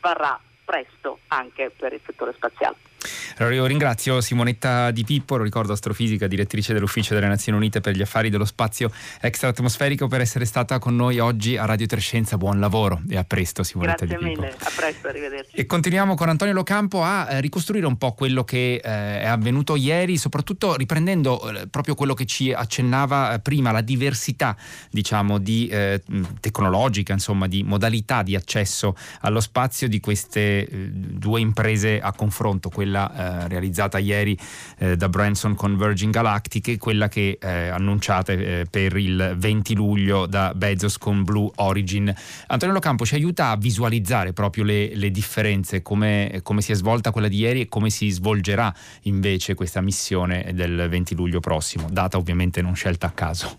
varrà 0.00 0.38
presto 0.64 1.20
anche 1.28 1.70
per 1.70 1.92
il 1.92 2.00
settore 2.04 2.32
spaziale. 2.32 2.76
Allora 3.38 3.54
io 3.54 3.66
ringrazio 3.66 4.20
Simonetta 4.20 4.90
Di 4.90 5.04
Pippo, 5.04 5.36
lo 5.36 5.42
ricordo 5.42 5.72
astrofisica, 5.72 6.26
direttrice 6.26 6.72
dell'Ufficio 6.72 7.14
delle 7.14 7.26
Nazioni 7.26 7.58
Unite 7.58 7.80
per 7.80 7.94
gli 7.94 8.02
affari 8.02 8.30
dello 8.30 8.44
spazio 8.44 8.90
extraatmosferico 9.20 10.08
per 10.08 10.20
essere 10.20 10.44
stata 10.44 10.78
con 10.78 10.96
noi 10.96 11.18
oggi 11.18 11.56
a 11.56 11.64
Radio 11.64 11.86
Trescenza. 11.86 12.36
Buon 12.36 12.60
lavoro 12.60 13.02
e 13.08 13.16
a 13.16 13.24
presto 13.24 13.62
Simonetta 13.62 14.06
Grazie 14.06 14.18
Di 14.18 14.24
Pippo. 14.24 14.40
Grazie 14.40 14.58
mille, 14.58 14.68
a 14.68 14.72
presto, 14.74 15.08
arrivederci. 15.08 15.56
E 15.56 15.66
continuiamo 15.66 16.14
con 16.14 16.28
Antonio 16.28 16.54
Locampo 16.54 17.02
a 17.02 17.30
eh, 17.30 17.40
ricostruire 17.40 17.86
un 17.86 17.98
po' 17.98 18.12
quello 18.12 18.44
che 18.44 18.74
eh, 18.74 18.80
è 18.80 19.26
avvenuto 19.26 19.76
ieri, 19.76 20.16
soprattutto 20.16 20.76
riprendendo 20.76 21.50
eh, 21.50 21.66
proprio 21.68 21.94
quello 21.94 22.14
che 22.14 22.24
ci 22.26 22.52
accennava 22.52 23.38
prima, 23.42 23.72
la 23.72 23.80
diversità 23.80 24.56
diciamo 24.90 25.38
di 25.38 25.66
eh, 25.68 26.02
tecnologica, 26.40 27.12
insomma 27.12 27.46
di 27.46 27.62
modalità 27.62 28.22
di 28.22 28.34
accesso 28.34 28.96
allo 29.20 29.40
spazio 29.40 29.88
di 29.88 30.00
queste 30.00 30.66
due 30.70 31.40
imprese 31.40 32.00
a 32.00 32.12
confronto, 32.12 32.68
quella 32.68 32.93
eh, 32.94 33.48
realizzata 33.48 33.98
ieri 33.98 34.38
eh, 34.78 34.96
da 34.96 35.08
Branson 35.08 35.54
con 35.54 35.76
Virgin 35.76 36.10
Galactic 36.10 36.68
e 36.68 36.78
quella 36.78 37.08
che 37.08 37.38
eh, 37.40 37.68
annunciata 37.68 38.32
eh, 38.32 38.66
per 38.70 38.96
il 38.96 39.34
20 39.36 39.74
luglio 39.74 40.26
da 40.26 40.52
Bezos 40.54 40.98
con 40.98 41.24
Blue 41.24 41.50
Origin. 41.56 42.12
Antonio 42.46 42.74
Locampo 42.74 43.04
ci 43.04 43.14
aiuta 43.14 43.50
a 43.50 43.56
visualizzare 43.56 44.32
proprio 44.32 44.64
le, 44.64 44.94
le 44.94 45.10
differenze, 45.10 45.82
come, 45.82 46.40
come 46.42 46.60
si 46.60 46.72
è 46.72 46.74
svolta 46.74 47.10
quella 47.10 47.28
di 47.28 47.38
ieri 47.38 47.62
e 47.62 47.68
come 47.68 47.90
si 47.90 48.10
svolgerà 48.10 48.72
invece 49.02 49.54
questa 49.54 49.80
missione 49.80 50.52
del 50.54 50.86
20 50.88 51.14
luglio 51.14 51.40
prossimo, 51.40 51.88
data 51.90 52.16
ovviamente 52.16 52.62
non 52.62 52.74
scelta 52.74 53.06
a 53.08 53.10
caso. 53.10 53.56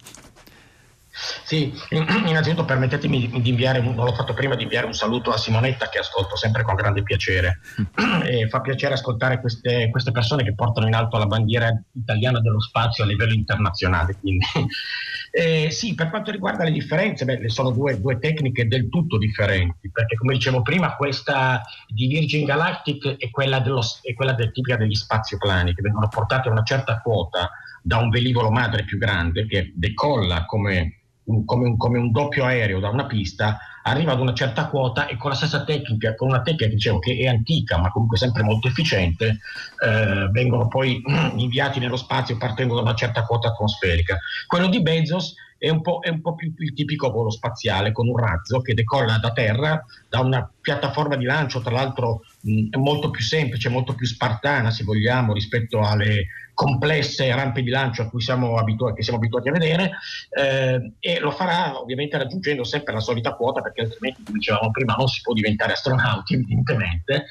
Sì, 1.46 1.74
innanzitutto 1.92 2.66
permettetemi 2.66 3.30
di 3.42 3.50
inviare, 3.50 3.80
non 3.80 3.96
l'ho 3.96 4.14
fatto 4.14 4.34
prima, 4.34 4.56
di 4.56 4.64
inviare 4.64 4.86
un 4.86 4.94
saluto 4.94 5.32
a 5.32 5.38
Simonetta 5.38 5.88
che 5.88 6.00
ascolto 6.00 6.36
sempre 6.36 6.64
con 6.64 6.76
grande 6.76 7.04
piacere. 7.04 7.62
E 8.26 8.48
fa 8.50 8.62
piacere 8.62 8.96
ascoltare 8.96 9.40
queste, 9.40 9.90
queste, 9.92 10.12
persone 10.12 10.44
che 10.44 10.56
portano 10.56 10.88
in 10.88 10.96
alto 10.96 11.18
la 11.18 11.28
bandiera 11.28 11.70
italiana 11.94 12.40
dello 12.40 12.60
spazio 12.60 13.04
a 13.04 13.08
livello 13.08 13.34
internazionale. 13.34 14.16
Quindi, 14.20 14.46
eh, 15.32 15.70
sì, 15.70 15.94
per 15.94 16.10
quanto 16.10 16.32
riguarda 16.32 16.64
le 16.64 16.72
differenze, 16.72 17.24
beh, 17.24 17.48
sono 17.50 17.70
due, 17.70 18.00
due, 18.00 18.18
tecniche 18.18 18.68
del 18.68 18.90
tutto 18.90 19.18
differenti, 19.18 19.92
perché 19.92 20.16
come 20.16 20.34
dicevo 20.34 20.64
prima, 20.64 20.96
questa 20.96 21.62
di 21.88 22.08
Virgin 22.08 22.46
Galactic 22.46 23.18
è 23.18 23.30
quella, 23.30 23.60
dello, 23.60 23.84
è 24.02 24.14
quella 24.14 24.34
del, 24.34 24.52
tipica 24.52 24.78
degli 24.78 24.96
spazioplani 24.96 25.74
che 25.74 25.82
vengono 25.82 26.08
portati 26.08 26.48
a 26.48 26.52
una 26.52 26.64
certa 26.64 27.00
quota 27.00 27.52
da 27.84 27.98
un 27.98 28.10
velivolo 28.10 28.50
madre 28.50 28.86
più 28.86 28.98
grande 28.98 29.46
che 29.46 29.72
decolla 29.76 30.46
come 30.46 31.05
un, 31.26 31.46
come, 31.46 31.66
un, 31.68 31.78
come, 31.78 31.98
un, 31.98 32.12
doppio 32.12 32.46
aereo 32.46 32.80
da 32.80 32.90
una 32.90 33.06
pista, 33.06 33.58
arriva 33.84 34.14
ad 34.14 34.20
una 34.20 34.34
certa 34.34 34.68
quota 34.68 35.08
e 35.08 35.18
con 35.18 35.30
la 35.30 35.36
stessa 35.36 35.64
tecnica, 35.64 36.16
con 36.16 36.30
una 36.30 36.42
tecnica 36.42 36.68
dicevo, 36.68 37.00
che 37.00 37.16
è 37.18 37.28
antica 37.28 37.78
ma 37.78 37.92
comunque 37.92 38.18
sempre 38.18 38.44
molto 38.44 38.68
efficiente, 38.68 39.40
eh, 39.84 40.28
vengono 40.32 40.68
poi 40.68 41.02
inviati 41.38 41.80
nello 41.80 41.98
spazio 41.98 42.38
partendo 42.38 42.76
da 42.76 42.82
una 42.82 42.96
certa 42.96 43.24
quota 43.24 43.50
atmosferica. 43.50 44.18
Quello 44.48 44.68
di 44.68 44.82
Bezos 44.82 45.36
è 45.58 45.70
un, 45.70 45.82
è 46.02 46.10
un 46.10 46.22
po', 46.22 46.36
più 46.36 46.54
il 46.58 46.74
tipico 46.74 47.10
volo 47.10 47.30
spaziale 47.30 47.92
con 47.92 48.08
un 48.08 48.18
razzo 48.18 48.62
che 48.62 48.74
decolla 48.74 49.18
da 49.18 49.32
terra 49.32 49.84
da 50.10 50.20
una 50.20 50.50
piattaforma 50.60 51.16
di 51.16 51.26
lancio, 51.26 51.62
tra 51.62 51.72
l'altro 51.72 52.22
mh, 52.42 52.78
molto 52.78 53.10
più 53.10 53.24
semplice, 53.24 53.70
molto 53.70 53.96
più 53.96 54.06
spartana 54.06 54.70
se 54.70 54.84
vogliamo 54.84 55.34
rispetto 55.34 55.80
alle 55.80 56.28
complesse 56.56 57.32
rampe 57.36 57.62
di 57.62 57.70
lancio 57.70 58.02
a 58.02 58.10
cui 58.10 58.22
siamo 58.22 58.58
abituati, 58.58 59.04
siamo 59.04 59.20
abituati 59.20 59.50
a 59.50 59.52
vedere 59.52 59.92
eh, 60.30 60.94
e 61.00 61.20
lo 61.20 61.30
farà 61.30 61.80
ovviamente 61.80 62.18
raggiungendo 62.18 62.64
sempre 62.64 62.94
la 62.94 63.00
solita 63.00 63.36
quota 63.36 63.62
perché 63.62 63.82
altrimenti 63.82 64.24
come 64.24 64.40
dicevamo 64.40 64.72
prima 64.72 64.96
non 64.96 65.08
si 65.08 65.22
può 65.22 65.34
diventare 65.34 65.74
astronauti 65.74 66.34
evidentemente. 66.34 67.28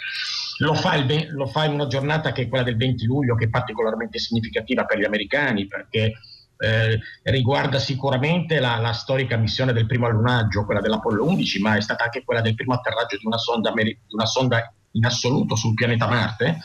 Lo 0.59 0.75
fa, 0.75 0.95
il, 0.95 1.33
lo 1.33 1.47
fa 1.47 1.65
in 1.65 1.73
una 1.73 1.89
giornata 1.89 2.31
che 2.31 2.43
è 2.43 2.49
quella 2.49 2.63
del 2.63 2.77
20 2.77 3.05
luglio 3.07 3.35
che 3.35 3.47
è 3.47 3.49
particolarmente 3.49 4.21
significativa 4.21 4.85
per 4.85 4.99
gli 4.99 5.05
americani 5.05 5.67
perché 5.67 6.13
eh, 6.57 7.01
riguarda 7.25 7.81
sicuramente 7.81 8.61
la, 8.61 8.77
la, 8.77 8.93
storica 8.93 9.37
missione 9.37 9.73
del 9.73 9.87
primo 9.87 10.07
allunaggio, 10.07 10.65
quella 10.65 10.81
dell'Apollo 10.81 11.25
11, 11.25 11.59
ma 11.61 11.77
è 11.77 11.81
stata 11.81 12.05
anche 12.05 12.23
quella 12.25 12.41
del 12.41 12.55
primo 12.55 12.75
atterraggio 12.75 13.17
di 13.17 13.27
una 13.27 13.39
sonda, 13.39 13.73
di 13.73 13.97
una 14.11 14.27
sonda 14.27 14.73
in 14.93 15.05
assoluto 15.05 15.57
sul 15.57 15.75
pianeta 15.75 16.07
Marte 16.07 16.61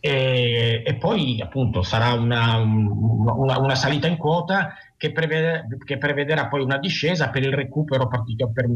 e, 0.00 0.82
e 0.84 0.94
poi 0.94 1.40
appunto 1.40 1.82
sarà 1.82 2.12
una, 2.12 2.56
una, 2.58 3.58
una, 3.58 3.74
salita 3.74 4.06
in 4.06 4.16
quota 4.16 4.74
che, 4.96 5.12
prevede, 5.12 5.66
che, 5.84 5.98
prevederà 5.98 6.46
poi 6.48 6.62
una 6.62 6.78
discesa 6.78 7.28
per 7.28 7.42
recupero 7.44 8.08
per, 8.08 8.24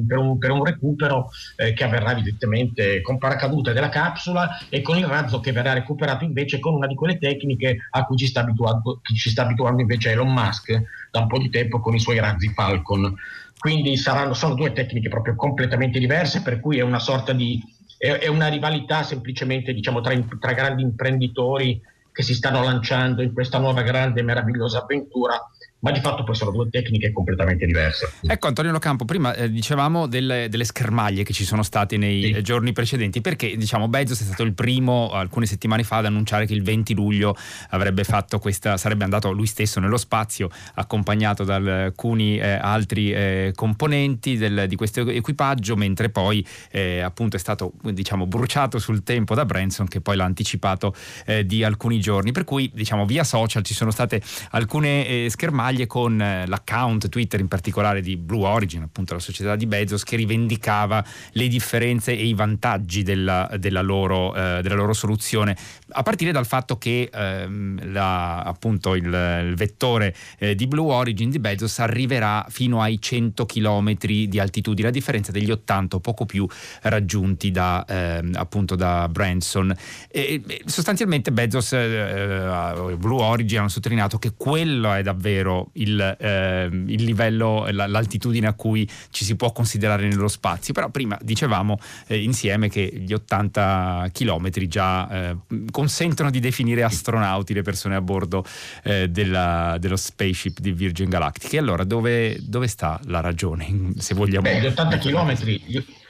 per, 0.06 0.18
un, 0.18 0.38
per 0.38 0.50
un, 0.50 0.64
recupero 0.64 1.28
eh, 1.56 1.72
che 1.72 1.84
avverrà 1.84 2.12
evidentemente 2.12 3.00
con 3.00 3.18
paracadute 3.18 3.72
della 3.72 3.88
capsula 3.88 4.58
e 4.68 4.82
con 4.82 4.96
il 4.98 5.06
razzo 5.06 5.40
che 5.40 5.52
verrà 5.52 5.72
recuperato 5.72 6.24
invece 6.24 6.58
con 6.58 6.74
una 6.74 6.86
di 6.86 6.94
quelle 6.94 7.18
tecniche 7.18 7.76
a 7.90 8.04
cui 8.04 8.16
ci 8.16 8.26
sta 8.26 8.40
abituando, 8.40 9.00
ci 9.02 9.30
sta 9.30 9.42
abituando 9.42 9.80
invece 9.80 10.10
Elon 10.10 10.32
Musk 10.32 10.82
da 11.10 11.20
un 11.20 11.26
po' 11.28 11.38
di 11.38 11.50
tempo 11.50 11.80
con 11.80 11.94
i 11.94 12.00
suoi 12.00 12.18
razzi 12.18 12.48
Falcon. 12.52 13.14
Quindi 13.58 13.96
saranno, 13.98 14.32
sono 14.32 14.54
due 14.54 14.72
tecniche 14.72 15.10
proprio 15.10 15.34
completamente 15.34 15.98
diverse, 15.98 16.40
per 16.40 16.60
cui 16.60 16.78
è 16.78 16.82
una 16.82 16.98
sorta 16.98 17.34
di 17.34 17.62
è, 18.00 18.12
è 18.12 18.26
una 18.28 18.48
rivalità 18.48 19.02
semplicemente 19.02 19.74
diciamo, 19.74 20.00
tra, 20.00 20.18
tra 20.38 20.54
grandi 20.54 20.80
imprenditori 20.80 21.78
che 22.10 22.22
si 22.22 22.34
stanno 22.34 22.62
lanciando 22.62 23.20
in 23.20 23.34
questa 23.34 23.58
nuova 23.58 23.82
grande 23.82 24.20
e 24.20 24.22
meravigliosa 24.22 24.78
avventura 24.78 25.38
ma 25.80 25.90
di 25.92 26.00
fatto 26.00 26.24
poi 26.24 26.34
sono 26.34 26.50
due 26.50 26.68
tecniche 26.68 27.12
completamente 27.12 27.66
diverse. 27.66 28.12
Ecco 28.22 28.46
Antonio 28.48 28.70
Locampo, 28.72 29.04
prima 29.04 29.34
eh, 29.34 29.50
dicevamo 29.50 30.06
delle, 30.06 30.48
delle, 30.48 30.64
schermaglie 30.64 31.22
che 31.22 31.32
ci 31.32 31.44
sono 31.44 31.62
state 31.62 31.96
nei 31.96 32.34
sì. 32.34 32.42
giorni 32.42 32.72
precedenti, 32.72 33.20
perché 33.20 33.56
diciamo 33.56 33.88
Bezos 33.88 34.20
è 34.20 34.24
stato 34.24 34.42
il 34.42 34.52
primo 34.52 35.10
alcune 35.10 35.46
settimane 35.46 35.82
fa 35.82 35.96
ad 35.96 36.06
annunciare 36.06 36.46
che 36.46 36.52
il 36.52 36.62
20 36.62 36.94
luglio 36.94 37.34
avrebbe 37.70 38.04
fatto 38.04 38.38
questa, 38.38 38.76
sarebbe 38.76 39.04
andato 39.04 39.32
lui 39.32 39.46
stesso 39.46 39.80
nello 39.80 39.96
spazio, 39.96 40.50
accompagnato 40.74 41.44
da 41.44 41.56
alcuni 41.56 42.38
eh, 42.38 42.50
altri 42.50 43.12
eh, 43.12 43.52
componenti 43.54 44.36
del, 44.36 44.66
di 44.68 44.76
questo 44.76 45.08
equipaggio, 45.08 45.76
mentre 45.76 46.10
poi 46.10 46.46
eh, 46.70 47.00
appunto 47.00 47.36
è 47.36 47.38
stato 47.38 47.72
diciamo 47.82 48.26
bruciato 48.26 48.78
sul 48.78 49.02
tempo 49.02 49.34
da 49.34 49.46
Branson 49.46 49.88
che 49.88 50.00
poi 50.00 50.16
l'ha 50.16 50.24
anticipato 50.24 50.94
eh, 51.24 51.46
di 51.46 51.64
alcuni 51.64 52.00
giorni, 52.00 52.32
per 52.32 52.44
cui 52.44 52.70
diciamo 52.72 53.06
via 53.06 53.24
social 53.24 53.62
ci 53.62 53.74
sono 53.74 53.90
state 53.90 54.20
alcune 54.50 55.06
eh, 55.06 55.26
schermaglie 55.30 55.69
battaglie 55.70 55.86
con 55.86 56.20
eh, 56.20 56.46
l'account 56.46 57.08
Twitter 57.08 57.40
in 57.40 57.48
particolare 57.48 58.00
di 58.00 58.16
Blue 58.16 58.46
Origin, 58.46 58.82
appunto 58.82 59.14
la 59.14 59.20
società 59.20 59.56
di 59.56 59.66
Bezos, 59.66 60.02
che 60.02 60.16
rivendicava 60.16 61.04
le 61.32 61.48
differenze 61.48 62.12
e 62.12 62.26
i 62.26 62.34
vantaggi 62.34 63.02
della, 63.02 63.48
della, 63.56 63.80
loro, 63.80 64.34
eh, 64.34 64.60
della 64.62 64.74
loro, 64.74 64.92
soluzione, 64.92 65.56
a 65.92 66.02
partire 66.02 66.32
dal 66.32 66.46
fatto 66.46 66.78
che 66.78 67.10
ehm, 67.12 67.92
la, 67.92 68.42
appunto 68.42 68.94
il, 68.94 69.04
il 69.04 69.54
vettore 69.56 70.14
eh, 70.38 70.54
di 70.54 70.66
Blue 70.66 70.92
Origin 70.92 71.30
di 71.30 71.38
Bezos 71.38 71.78
arriverà 71.78 72.46
fino 72.48 72.80
ai 72.80 73.00
100 73.00 73.46
km 73.46 73.94
di 74.04 74.38
altitudine, 74.38 74.88
a 74.88 74.90
differenza 74.90 75.32
degli 75.32 75.50
80 75.50 75.96
o 75.96 76.00
poco 76.00 76.26
più 76.26 76.46
raggiunti 76.82 77.50
da, 77.50 77.84
ehm, 77.86 78.32
appunto 78.34 78.76
da 78.76 79.08
Branson. 79.08 79.74
E, 80.08 80.42
sostanzialmente 80.64 81.32
Bezos, 81.32 81.72
eh, 81.72 82.96
Blue 82.98 83.22
Origin 83.22 83.60
hanno 83.60 83.68
sottolineato 83.68 84.18
che 84.18 84.32
quello 84.36 84.92
è 84.92 85.02
davvero 85.02 85.70
il, 85.74 86.00
eh, 86.18 86.68
il 86.70 87.04
livello, 87.04 87.66
l'altitudine 87.70 88.46
a 88.46 88.54
cui 88.54 88.88
ci 89.10 89.24
si 89.24 89.36
può 89.36 89.52
considerare 89.52 90.08
nello 90.08 90.28
spazio. 90.28 90.72
Però 90.74 90.88
prima 90.90 91.18
dicevamo 91.22 91.78
eh, 92.06 92.22
insieme 92.22 92.68
che 92.68 92.90
gli 92.92 93.12
80 93.12 94.08
km 94.12 94.50
già 94.66 95.08
eh, 95.10 95.36
consentono 95.80 96.28
di 96.28 96.40
definire 96.40 96.82
astronauti 96.82 97.54
le 97.54 97.62
persone 97.62 97.94
a 97.94 98.02
bordo 98.02 98.44
eh, 98.82 99.08
della, 99.08 99.76
dello 99.80 99.96
spaceship 99.96 100.58
di 100.58 100.72
Virgin 100.72 101.08
Galactic. 101.08 101.54
E 101.54 101.58
allora 101.58 101.84
dove, 101.84 102.36
dove 102.42 102.66
sta 102.66 103.00
la 103.04 103.20
ragione, 103.20 103.92
se 103.96 104.14
vogliamo? 104.14 104.42
Beh, 104.42 104.60
gli 104.60 104.66
80 104.66 104.98
km, 104.98 105.34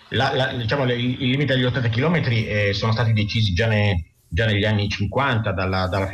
la, 0.09 0.35
la, 0.35 0.52
diciamo, 0.54 0.90
il, 0.92 1.22
il 1.22 1.30
limite 1.30 1.54
degli 1.54 1.62
80 1.62 1.88
km 1.88 2.14
eh, 2.16 2.72
sono 2.72 2.90
stati 2.90 3.12
decisi 3.12 3.52
già, 3.52 3.68
ne, 3.68 4.06
già 4.26 4.44
negli 4.44 4.64
anni 4.64 4.88
50 4.88 5.52
dalla, 5.52 5.87
dalla, 5.87 6.11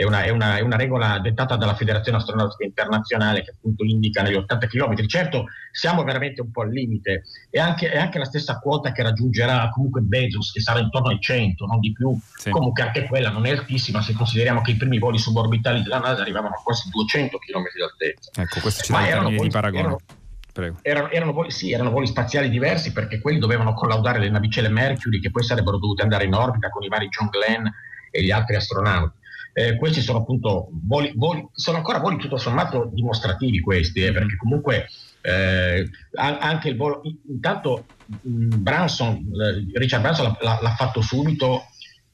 è 0.00 0.04
una, 0.04 0.22
è, 0.22 0.30
una, 0.30 0.56
è 0.56 0.60
una, 0.62 0.76
regola 0.76 1.18
dettata 1.18 1.56
dalla 1.56 1.74
Federazione 1.74 2.16
Astronautica 2.16 2.64
Internazionale 2.64 3.42
che 3.42 3.50
appunto 3.50 3.84
indica 3.84 4.22
negli 4.22 4.34
80 4.34 4.66
km. 4.66 5.06
Certo, 5.06 5.44
siamo 5.70 6.04
veramente 6.04 6.40
un 6.40 6.50
po' 6.50 6.62
al 6.62 6.70
limite. 6.70 7.24
È 7.50 7.58
anche, 7.58 7.90
è 7.90 7.98
anche 7.98 8.16
la 8.16 8.24
stessa 8.24 8.58
quota 8.60 8.92
che 8.92 9.02
raggiungerà 9.02 9.68
comunque 9.68 10.00
Bezos, 10.00 10.52
che 10.52 10.60
sarà 10.60 10.78
intorno 10.78 11.08
ai 11.08 11.20
100, 11.20 11.66
non 11.66 11.80
di 11.80 11.92
più. 11.92 12.18
Sì. 12.34 12.48
Comunque 12.48 12.82
anche 12.82 13.06
quella 13.06 13.28
non 13.28 13.44
è 13.44 13.50
altissima 13.50 14.00
se 14.00 14.14
consideriamo 14.14 14.62
che 14.62 14.70
i 14.70 14.76
primi 14.76 14.98
voli 14.98 15.18
suborbitali 15.18 15.82
della 15.82 15.98
NASA 15.98 16.22
arrivavano 16.22 16.54
a 16.54 16.62
quasi 16.64 16.88
200 16.88 17.36
km 17.36 17.64
d'altezza. 17.78 18.30
Ecco, 18.40 18.60
questo 18.60 18.82
ci 18.82 18.92
dà 18.92 18.98
un 19.00 19.04
termine 19.04 19.42
di 19.42 19.48
paragone. 19.50 19.82
Erano, 19.82 20.78
erano, 20.80 21.10
erano, 21.10 21.32
voli, 21.32 21.50
sì, 21.50 21.72
erano 21.72 21.90
voli 21.90 22.06
spaziali 22.06 22.48
diversi 22.48 22.92
perché 22.92 23.20
quelli 23.20 23.38
dovevano 23.38 23.74
collaudare 23.74 24.18
le 24.18 24.30
navicelle 24.30 24.70
Mercury 24.70 25.20
che 25.20 25.30
poi 25.30 25.44
sarebbero 25.44 25.76
dovute 25.76 26.00
andare 26.00 26.24
in 26.24 26.32
orbita 26.32 26.70
con 26.70 26.82
i 26.82 26.88
vari 26.88 27.08
John 27.08 27.28
Glenn 27.28 27.66
e 28.10 28.22
gli 28.22 28.30
altri 28.30 28.56
astronauti. 28.56 29.18
Eh, 29.52 29.76
questi 29.76 30.00
sono 30.00 30.18
appunto 30.18 30.68
voli, 30.84 31.12
voli, 31.16 31.46
sono 31.52 31.78
ancora 31.78 31.98
voli 31.98 32.16
tutto 32.16 32.36
sommato 32.36 32.90
dimostrativi 32.92 33.60
questi, 33.60 34.04
eh, 34.04 34.12
perché 34.12 34.36
comunque 34.36 34.86
eh, 35.22 35.88
anche 36.14 36.68
il 36.68 36.76
volo, 36.76 37.02
intanto 37.28 37.86
Branson, 38.06 39.16
eh, 39.16 39.78
Richard 39.78 40.02
Branson 40.02 40.36
l'ha, 40.40 40.58
l'ha 40.60 40.74
fatto 40.74 41.00
subito 41.02 41.64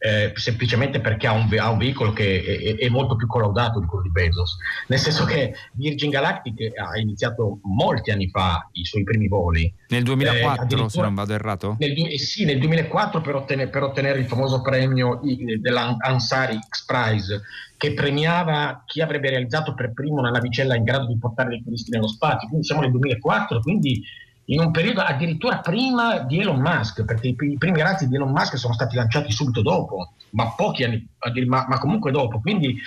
eh, 0.06 0.32
semplicemente 0.36 1.00
perché 1.00 1.26
ha 1.26 1.32
un, 1.32 1.52
ha 1.58 1.68
un 1.68 1.78
veicolo 1.78 2.12
che 2.12 2.76
è, 2.78 2.84
è, 2.84 2.88
molto 2.88 3.16
più 3.16 3.26
collaudato 3.26 3.80
di 3.80 3.86
quello 3.86 4.04
di 4.04 4.10
Bezos, 4.10 4.56
nel 4.86 5.00
senso 5.00 5.24
che 5.24 5.52
Virgin 5.72 6.10
Galactic 6.10 6.78
ha 6.78 6.96
iniziato 6.96 7.58
molti 7.62 8.12
anni 8.12 8.28
fa 8.28 8.68
i 8.72 8.84
suoi 8.84 9.02
primi 9.02 9.26
voli. 9.26 9.72
Nel 9.88 10.04
2004, 10.04 10.84
eh, 10.84 10.88
se 10.88 11.00
non 11.00 11.14
vado 11.14 11.32
errato? 11.32 11.76
Nel, 11.80 11.92
eh, 12.06 12.18
sì, 12.18 12.44
nel 12.44 12.60
2004 12.60 13.20
per 13.20 13.34
ottenere, 13.34 13.68
per 13.68 13.82
ottenere 13.82 14.20
il 14.20 14.26
famoso 14.26 14.62
premio 14.62 15.20
dell'Ansari 15.60 16.56
X 16.56 16.84
Prize, 16.84 17.42
che 17.76 17.92
premiava 17.92 18.84
chi 18.86 19.00
avrebbe 19.00 19.30
realizzato 19.30 19.74
per 19.74 19.92
primo 19.92 20.20
una 20.20 20.30
navicella 20.30 20.76
in 20.76 20.84
grado 20.84 21.06
di 21.06 21.18
portare 21.18 21.48
dei 21.48 21.64
turisti 21.64 21.90
nello 21.90 22.06
spazio. 22.06 22.46
Quindi 22.46 22.64
siamo 22.64 22.82
nel 22.82 22.92
2004, 22.92 23.60
quindi 23.60 24.00
in 24.46 24.60
un 24.60 24.70
periodo 24.70 25.00
addirittura 25.00 25.58
prima 25.58 26.18
di 26.20 26.40
Elon 26.40 26.60
Musk, 26.60 27.04
perché 27.04 27.28
i, 27.28 27.36
i, 27.38 27.58
primi 27.58 27.80
razzi 27.80 28.08
di 28.08 28.14
Elon 28.14 28.30
Musk 28.30 28.56
sono 28.56 28.74
stati 28.74 28.94
lanciati 28.94 29.32
subito 29.32 29.62
dopo, 29.62 30.12
ma 30.30 30.52
pochi 30.54 30.84
anni, 30.84 31.08
ma, 31.46 31.66
ma 31.68 31.78
comunque 31.78 32.12
dopo. 32.12 32.40
Quindi 32.40 32.78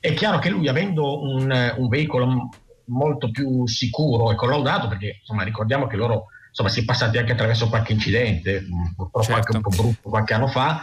è 0.00 0.14
chiaro 0.14 0.38
che 0.38 0.50
lui, 0.50 0.68
avendo 0.68 1.22
un, 1.22 1.74
un 1.76 1.88
veicolo 1.88 2.50
molto 2.84 3.30
più 3.30 3.66
sicuro 3.66 4.30
e 4.30 4.36
collaudato, 4.36 4.88
perché 4.88 5.18
insomma, 5.20 5.42
ricordiamo 5.42 5.86
che 5.86 5.96
loro 5.96 6.26
insomma, 6.48 6.68
si 6.68 6.80
è 6.80 6.84
passati 6.84 7.18
anche 7.18 7.32
attraverso 7.32 7.68
qualche 7.68 7.92
incidente, 7.92 8.64
purtroppo 8.94 9.22
certo. 9.22 9.34
anche 9.34 9.56
un 9.56 9.62
po' 9.62 9.82
brutto 9.82 10.08
qualche 10.08 10.34
anno 10.34 10.46
fa. 10.46 10.82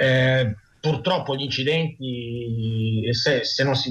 Eh, 0.00 0.56
purtroppo 0.80 1.36
gli 1.36 1.42
incidenti, 1.42 3.08
se, 3.12 3.44
se 3.44 3.62
non 3.62 3.76
si 3.76 3.90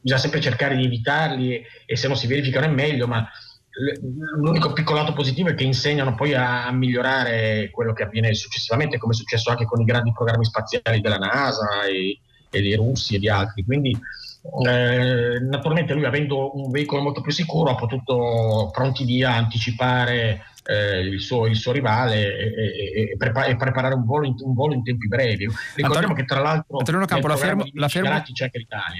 bisogna 0.00 0.20
sempre 0.20 0.40
cercare 0.40 0.76
di 0.76 0.84
evitarli 0.84 1.54
e, 1.54 1.66
e 1.86 1.96
se 1.96 2.08
non 2.08 2.16
si 2.16 2.26
verificano 2.26 2.66
è 2.66 2.68
meglio, 2.68 3.06
ma 3.06 3.28
l'unico 4.36 4.72
piccolo 4.72 4.98
lato 4.98 5.12
positivo 5.12 5.50
è 5.50 5.54
che 5.54 5.64
insegnano 5.64 6.14
poi 6.14 6.34
a, 6.34 6.70
migliorare 6.72 7.70
quello 7.70 7.92
che 7.92 8.02
avviene 8.02 8.34
successivamente, 8.34 8.98
come 8.98 9.12
è 9.12 9.16
successo 9.16 9.50
anche 9.50 9.64
con 9.64 9.80
i 9.80 9.84
grandi 9.84 10.12
programmi 10.12 10.44
spaziali 10.44 11.00
della 11.00 11.18
NASA 11.18 11.84
e, 11.84 12.18
e 12.50 12.60
dei 12.60 12.74
russi 12.74 13.14
e 13.14 13.18
di 13.18 13.28
altri. 13.28 13.64
Quindi 13.64 13.96
eh, 14.66 15.40
naturalmente 15.40 15.94
lui 15.94 16.04
avendo 16.04 16.56
un 16.56 16.70
veicolo 16.70 17.02
molto 17.02 17.20
più 17.20 17.32
sicuro 17.32 17.70
ha 17.70 17.74
potuto 17.74 18.70
pronti 18.72 19.04
via 19.04 19.34
anticipare 19.34 20.44
eh, 20.68 21.00
il, 21.00 21.20
suo, 21.20 21.46
il, 21.46 21.56
suo, 21.56 21.72
rivale 21.72 22.36
e, 22.36 22.52
e, 22.54 23.10
e, 23.12 23.16
prepa- 23.16 23.46
e 23.46 23.56
preparare 23.56 23.94
un 23.94 24.04
volo, 24.04 24.26
in, 24.26 24.34
un 24.40 24.52
volo, 24.52 24.74
in, 24.74 24.82
tempi 24.82 25.08
brevi. 25.08 25.46
Ricordiamo 25.74 25.94
Antonio, 25.94 26.14
che 26.14 26.24
tra 26.26 26.40
l'altro 26.40 26.78
Antonio 26.78 27.06
Campo, 27.06 27.26
la 27.26 27.36
fermo, 27.36 27.64
la, 27.72 27.88
fermo, 27.88 28.22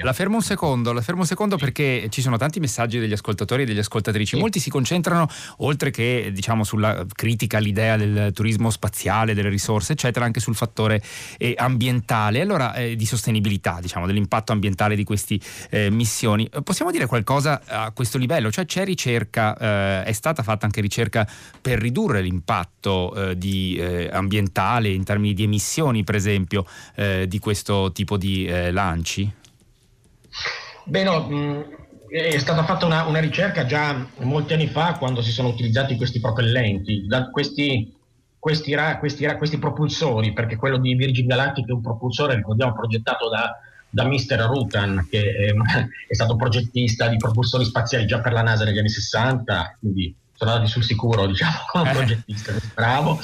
la 0.02 0.12
fermo, 0.14 0.36
un 0.36 0.42
secondo, 0.42 0.94
la 0.94 1.02
fermo 1.02 1.20
un 1.20 1.26
secondo 1.26 1.58
perché 1.58 2.06
ci 2.08 2.22
sono 2.22 2.38
tanti 2.38 2.58
messaggi 2.58 2.98
degli 2.98 3.12
ascoltatori 3.12 3.62
e 3.62 3.66
delle 3.66 3.80
ascoltatrici. 3.80 4.36
Sì. 4.36 4.40
Molti 4.40 4.60
si 4.60 4.70
concentrano, 4.70 5.28
oltre 5.58 5.90
che 5.90 6.30
diciamo, 6.32 6.64
sulla 6.64 7.04
critica 7.12 7.58
all'idea 7.58 7.98
del 7.98 8.32
turismo 8.32 8.70
spaziale, 8.70 9.34
delle 9.34 9.50
risorse, 9.50 9.92
eccetera, 9.92 10.24
anche 10.24 10.40
sul 10.40 10.54
fattore 10.54 11.02
eh, 11.36 11.52
ambientale, 11.58 12.40
allora 12.40 12.72
eh, 12.74 12.96
di 12.96 13.04
sostenibilità, 13.04 13.78
diciamo, 13.82 14.06
dell'impatto 14.06 14.52
ambientale 14.52 14.96
di 14.96 15.04
queste 15.04 15.38
eh, 15.68 15.90
missioni. 15.90 16.48
Possiamo 16.64 16.90
dire 16.90 17.04
qualcosa 17.04 17.60
a 17.66 17.90
questo 17.90 18.16
livello? 18.16 18.50
Cioè 18.50 18.64
c'è 18.64 18.84
ricerca, 18.84 19.56
eh, 19.58 20.04
è 20.04 20.12
stata 20.12 20.42
fatta 20.42 20.64
anche 20.64 20.80
ricerca 20.80 21.26
per 21.60 21.78
ridurre 21.78 22.20
l'impatto 22.20 23.14
eh, 23.14 23.38
di, 23.38 23.76
eh, 23.76 24.08
ambientale 24.12 24.88
in 24.88 25.04
termini 25.04 25.34
di 25.34 25.44
emissioni, 25.44 26.04
per 26.04 26.14
esempio, 26.14 26.64
eh, 26.94 27.26
di 27.28 27.38
questo 27.38 27.92
tipo 27.92 28.16
di 28.16 28.46
eh, 28.46 28.70
lanci? 28.70 29.30
Beh, 30.84 31.02
no, 31.02 31.28
mh, 31.28 31.64
è 32.10 32.38
stata 32.38 32.64
fatta 32.64 32.86
una, 32.86 33.04
una, 33.04 33.20
ricerca 33.20 33.66
già 33.66 34.06
molti 34.20 34.54
anni 34.54 34.66
fa 34.66 34.94
quando 34.98 35.20
si 35.22 35.30
sono 35.30 35.48
utilizzati 35.48 35.96
questi 35.96 36.20
propellenti. 36.20 37.06
Questi, 37.30 37.94
questi, 38.38 38.74
questi, 38.98 39.26
questi 39.36 39.58
propulsori, 39.58 40.32
perché 40.32 40.56
quello 40.56 40.78
di 40.78 40.94
Virgin 40.94 41.26
Galactic 41.26 41.68
è 41.68 41.72
un 41.72 41.82
propulsore, 41.82 42.36
ricordiamo, 42.36 42.72
progettato 42.74 43.28
da 43.28 43.54
da 43.90 44.06
Mr. 44.06 44.46
Rutan, 44.48 45.06
che 45.10 45.34
è, 45.34 45.52
è, 46.08 46.14
stato 46.14 46.36
progettista 46.36 47.08
di 47.08 47.16
propulsori 47.16 47.64
spaziali 47.64 48.06
già 48.06 48.20
per 48.20 48.32
la 48.32 48.42
NASA 48.42 48.64
negli 48.64 48.78
anni 48.78 48.90
60, 48.90 49.76
quindi 49.80 50.14
sono 50.38 50.52
andati 50.52 50.70
sul 50.70 50.84
sicuro, 50.84 51.26
diciamo, 51.26 51.52
come 51.66 51.90
progettista, 51.90 52.52
bravo. 52.72 53.20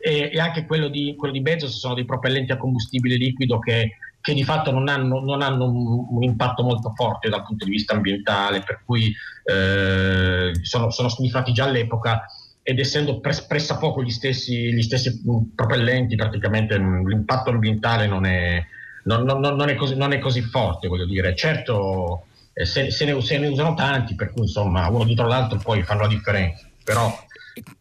E, 0.00 0.30
e, 0.32 0.40
anche 0.40 0.64
quello 0.64 0.88
di, 0.88 1.14
quello 1.16 1.34
di 1.34 1.42
Bezos 1.42 1.78
sono 1.78 1.92
dei 1.92 2.06
propellenti 2.06 2.52
a 2.52 2.56
combustibile 2.56 3.16
liquido 3.16 3.58
che, 3.58 3.96
che 4.18 4.32
di 4.32 4.44
fatto 4.44 4.70
non 4.70 4.88
hanno, 4.88 5.20
non 5.20 5.42
hanno 5.42 5.66
un, 5.66 6.06
un, 6.08 6.22
impatto 6.22 6.62
molto 6.62 6.90
forte 6.94 7.28
dal 7.28 7.44
punto 7.44 7.66
di 7.66 7.70
vista 7.70 7.92
ambientale, 7.92 8.62
per 8.62 8.80
cui 8.82 9.14
eh, 9.44 10.52
sono, 10.62 10.90
sono 10.90 11.08
stati 11.10 11.30
fatti 11.30 11.52
già 11.52 11.64
all'epoca 11.64 12.24
ed 12.62 12.78
essendo 12.78 13.20
pres- 13.20 13.44
pressappoco 13.44 14.02
gli 14.02 14.10
stessi, 14.10 14.72
gli 14.72 14.82
stessi 14.82 15.20
propellenti, 15.54 16.16
praticamente 16.16 16.78
l'impatto 16.78 17.50
ambientale 17.50 18.06
non 18.06 18.24
è, 18.24 18.64
non, 19.04 19.24
non, 19.24 19.38
non, 19.38 19.68
è 19.68 19.74
così, 19.74 19.96
non 19.96 20.12
è 20.14 20.18
così 20.18 20.40
forte, 20.40 20.88
voglio 20.88 21.04
dire. 21.04 21.36
Certo 21.36 22.24
eh, 22.24 22.33
se, 22.62 22.90
se, 22.90 23.04
ne, 23.04 23.20
se, 23.20 23.38
ne, 23.38 23.48
usano 23.48 23.74
tanti, 23.74 24.14
per 24.14 24.30
cui 24.32 24.42
insomma 24.42 24.88
uno 24.88 25.04
dietro 25.04 25.26
l'altro 25.26 25.58
poi 25.58 25.82
fanno 25.82 26.02
la 26.02 26.08
differenza. 26.08 26.68
Però, 26.84 27.12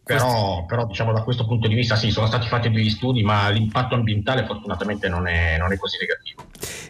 però, 0.03 0.65
però 0.65 0.86
diciamo 0.86 1.13
da 1.13 1.23
questo 1.23 1.45
punto 1.45 1.67
di 1.67 1.75
vista 1.75 1.95
sì, 1.95 2.09
sono 2.09 2.27
stati 2.27 2.47
fatti 2.47 2.69
degli 2.69 2.89
studi, 2.89 3.21
ma 3.21 3.49
l'impatto 3.49 3.95
ambientale 3.95 4.45
fortunatamente 4.45 5.09
non 5.09 5.27
è, 5.27 5.57
non 5.57 5.71
è 5.71 5.77
così 5.77 5.97
negativo 5.99 6.45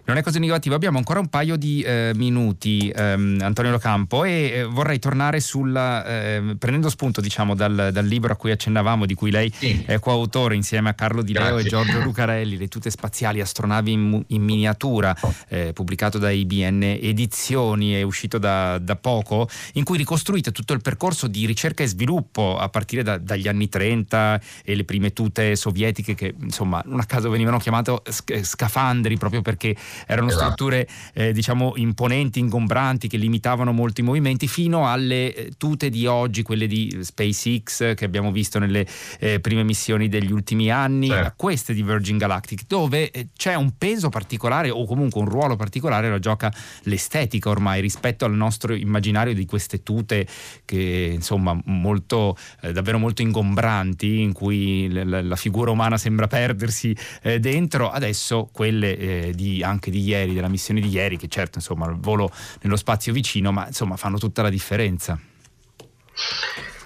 non 0.06 0.18
è 0.18 0.22
così 0.22 0.40
negativo. 0.40 0.76
Abbiamo 0.76 0.98
ancora 0.98 1.20
un 1.20 1.28
paio 1.28 1.56
di 1.56 1.82
eh, 1.82 2.12
minuti, 2.16 2.92
ehm, 2.94 3.40
Antonio 3.42 3.72
Locampo, 3.72 4.24
e 4.24 4.32
eh, 4.32 4.64
vorrei 4.64 5.00
tornare 5.00 5.40
sulla, 5.40 6.06
eh, 6.06 6.56
prendendo 6.58 6.90
spunto 6.90 7.22
diciamo, 7.22 7.56
dal, 7.56 7.90
dal, 7.92 8.06
libro 8.06 8.34
a 8.34 8.36
cui 8.36 8.52
accennavamo, 8.52 9.06
di 9.06 9.14
cui 9.14 9.32
lei 9.32 9.52
sì. 9.56 9.84
è 9.86 10.00
coautore 10.00 10.56
insieme 10.56 10.90
a 10.90 10.94
Carlo 10.94 11.22
Di 11.22 11.34
Leo 11.34 11.56
Grazie. 11.56 11.66
e 11.66 11.70
Giorgio 11.70 12.00
Lucarelli, 12.02 12.58
Le 12.58 12.68
tute 12.68 12.90
spaziali, 12.90 13.42
astronavi 13.42 13.92
in, 13.92 14.24
in 14.28 14.44
miniatura, 14.44 15.16
eh, 15.48 15.72
pubblicato 15.74 16.18
da 16.18 16.30
IBN 16.30 16.84
Edizioni, 16.84 17.94
è 17.94 18.02
uscito 18.02 18.38
da, 18.38 18.78
da, 18.78 18.96
poco, 18.96 19.48
in 19.74 19.84
cui 19.84 19.98
ricostruite 19.98 20.52
tutto 20.52 20.74
il 20.74 20.82
percorso 20.82 21.28
di 21.28 21.46
ricerca 21.46 21.84
e 21.84 21.88
sviluppo 21.88 22.58
a 22.58 22.70
partire 22.70 23.04
da, 23.04 23.18
dagli 23.18 23.48
anni 23.48 23.70
30 23.70 24.42
e 24.64 24.76
le 24.76 24.84
prime 24.84 25.14
tute 25.14 25.56
sovietiche 25.56 26.16
che 26.16 26.34
insomma 26.42 26.82
non 26.86 27.00
a 27.00 27.06
caso 27.06 27.30
venivano 27.30 27.58
chiamate 27.58 28.02
scafandri 28.42 29.18
proprio 29.18 29.42
perché 29.42 29.76
erano 30.08 30.28
esatto. 30.28 30.44
strutture 30.44 30.88
eh, 31.14 31.34
diciamo 31.34 31.74
imponenti, 31.76 32.40
ingombranti 32.40 33.08
che 33.08 33.18
limitavano 33.18 33.72
molto 33.72 34.02
i 34.02 34.04
movimenti 34.04 34.48
fino 34.48 34.90
alle 34.90 35.34
eh, 35.34 35.52
tute 35.58 35.90
di 35.90 36.06
oggi, 36.06 36.44
quelle 36.44 36.68
di 36.68 37.00
SpaceX 37.02 37.96
che 37.96 38.06
abbiamo 38.06 38.32
visto 38.32 38.60
nelle 38.60 38.86
eh, 39.20 39.40
prime 39.40 39.64
missioni 39.64 40.10
degli 40.10 40.32
ultimi 40.32 40.72
anni, 40.72 41.08
certo. 41.08 41.28
a 41.28 41.34
queste 41.36 41.74
di 41.74 41.84
Virgin 41.84 42.18
Galactic, 42.18 42.64
dove 42.68 43.12
eh, 43.12 43.28
c'è 43.36 43.56
un 43.56 43.78
peso 43.78 44.10
particolare 44.10 44.70
o 44.70 44.86
comunque 44.86 45.22
un 45.22 45.28
ruolo 45.28 45.56
particolare 45.56 46.10
lo 46.10 46.20
gioca 46.20 46.54
l'estetica 46.84 47.50
ormai 47.50 47.82
rispetto 47.82 48.26
al 48.26 48.34
nostro 48.34 48.74
immaginario 48.74 49.34
di 49.34 49.46
queste 49.46 49.84
tute 49.84 50.28
che 50.66 51.12
insomma 51.14 51.60
molto 51.66 52.38
eh, 52.62 52.72
davvero 52.72 52.98
molto 52.98 53.22
ingombranti 53.22 54.22
in 54.22 54.34
cui 54.34 54.92
la, 54.92 55.22
la 55.22 55.36
figura 55.36 55.72
umana 55.72 55.98
sembra 55.98 56.28
perdersi 56.28 56.96
eh, 57.22 57.40
dentro 57.40 57.90
adesso 57.90 58.50
quelle 58.52 58.98
eh, 58.98 59.32
di 59.36 59.64
anche 59.74 59.92
di 59.92 60.02
ieri, 60.02 60.34
della 60.34 60.48
missione 60.48 60.80
di 60.80 60.90
ieri, 60.90 61.18
che 61.18 61.28
certo 61.28 61.58
insomma 61.58 61.90
il 61.90 61.98
volo 61.98 62.32
nello 62.62 62.78
spazio 62.78 63.12
vicino, 63.12 63.52
ma 63.52 63.68
insomma 63.68 63.98
fanno 63.98 64.18
tutta 64.18 64.42
la 64.42 64.50
differenza. 64.50 65.20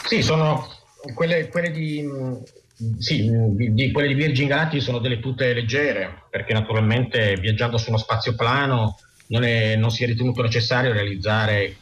Sì, 0.07 0.21
sono 0.21 0.67
quelle, 1.13 1.49
quelle 1.49 1.71
di, 1.71 2.07
sì, 2.97 3.29
di, 3.29 3.73
di, 3.73 3.91
quelle 3.91 4.07
di 4.07 4.13
Virgin 4.13 4.47
Galactic 4.47 4.81
sono 4.81 4.99
delle 4.99 5.19
tute 5.19 5.53
leggere, 5.53 6.23
perché 6.29 6.53
naturalmente 6.53 7.35
viaggiando 7.35 7.77
su 7.77 7.89
uno 7.89 7.97
spazio 7.97 8.35
plano 8.35 8.97
non, 9.27 9.43
è, 9.43 9.75
non 9.75 9.91
si 9.91 10.03
è 10.03 10.07
ritenuto 10.07 10.41
necessario 10.41 10.93
realizzare 10.93 11.75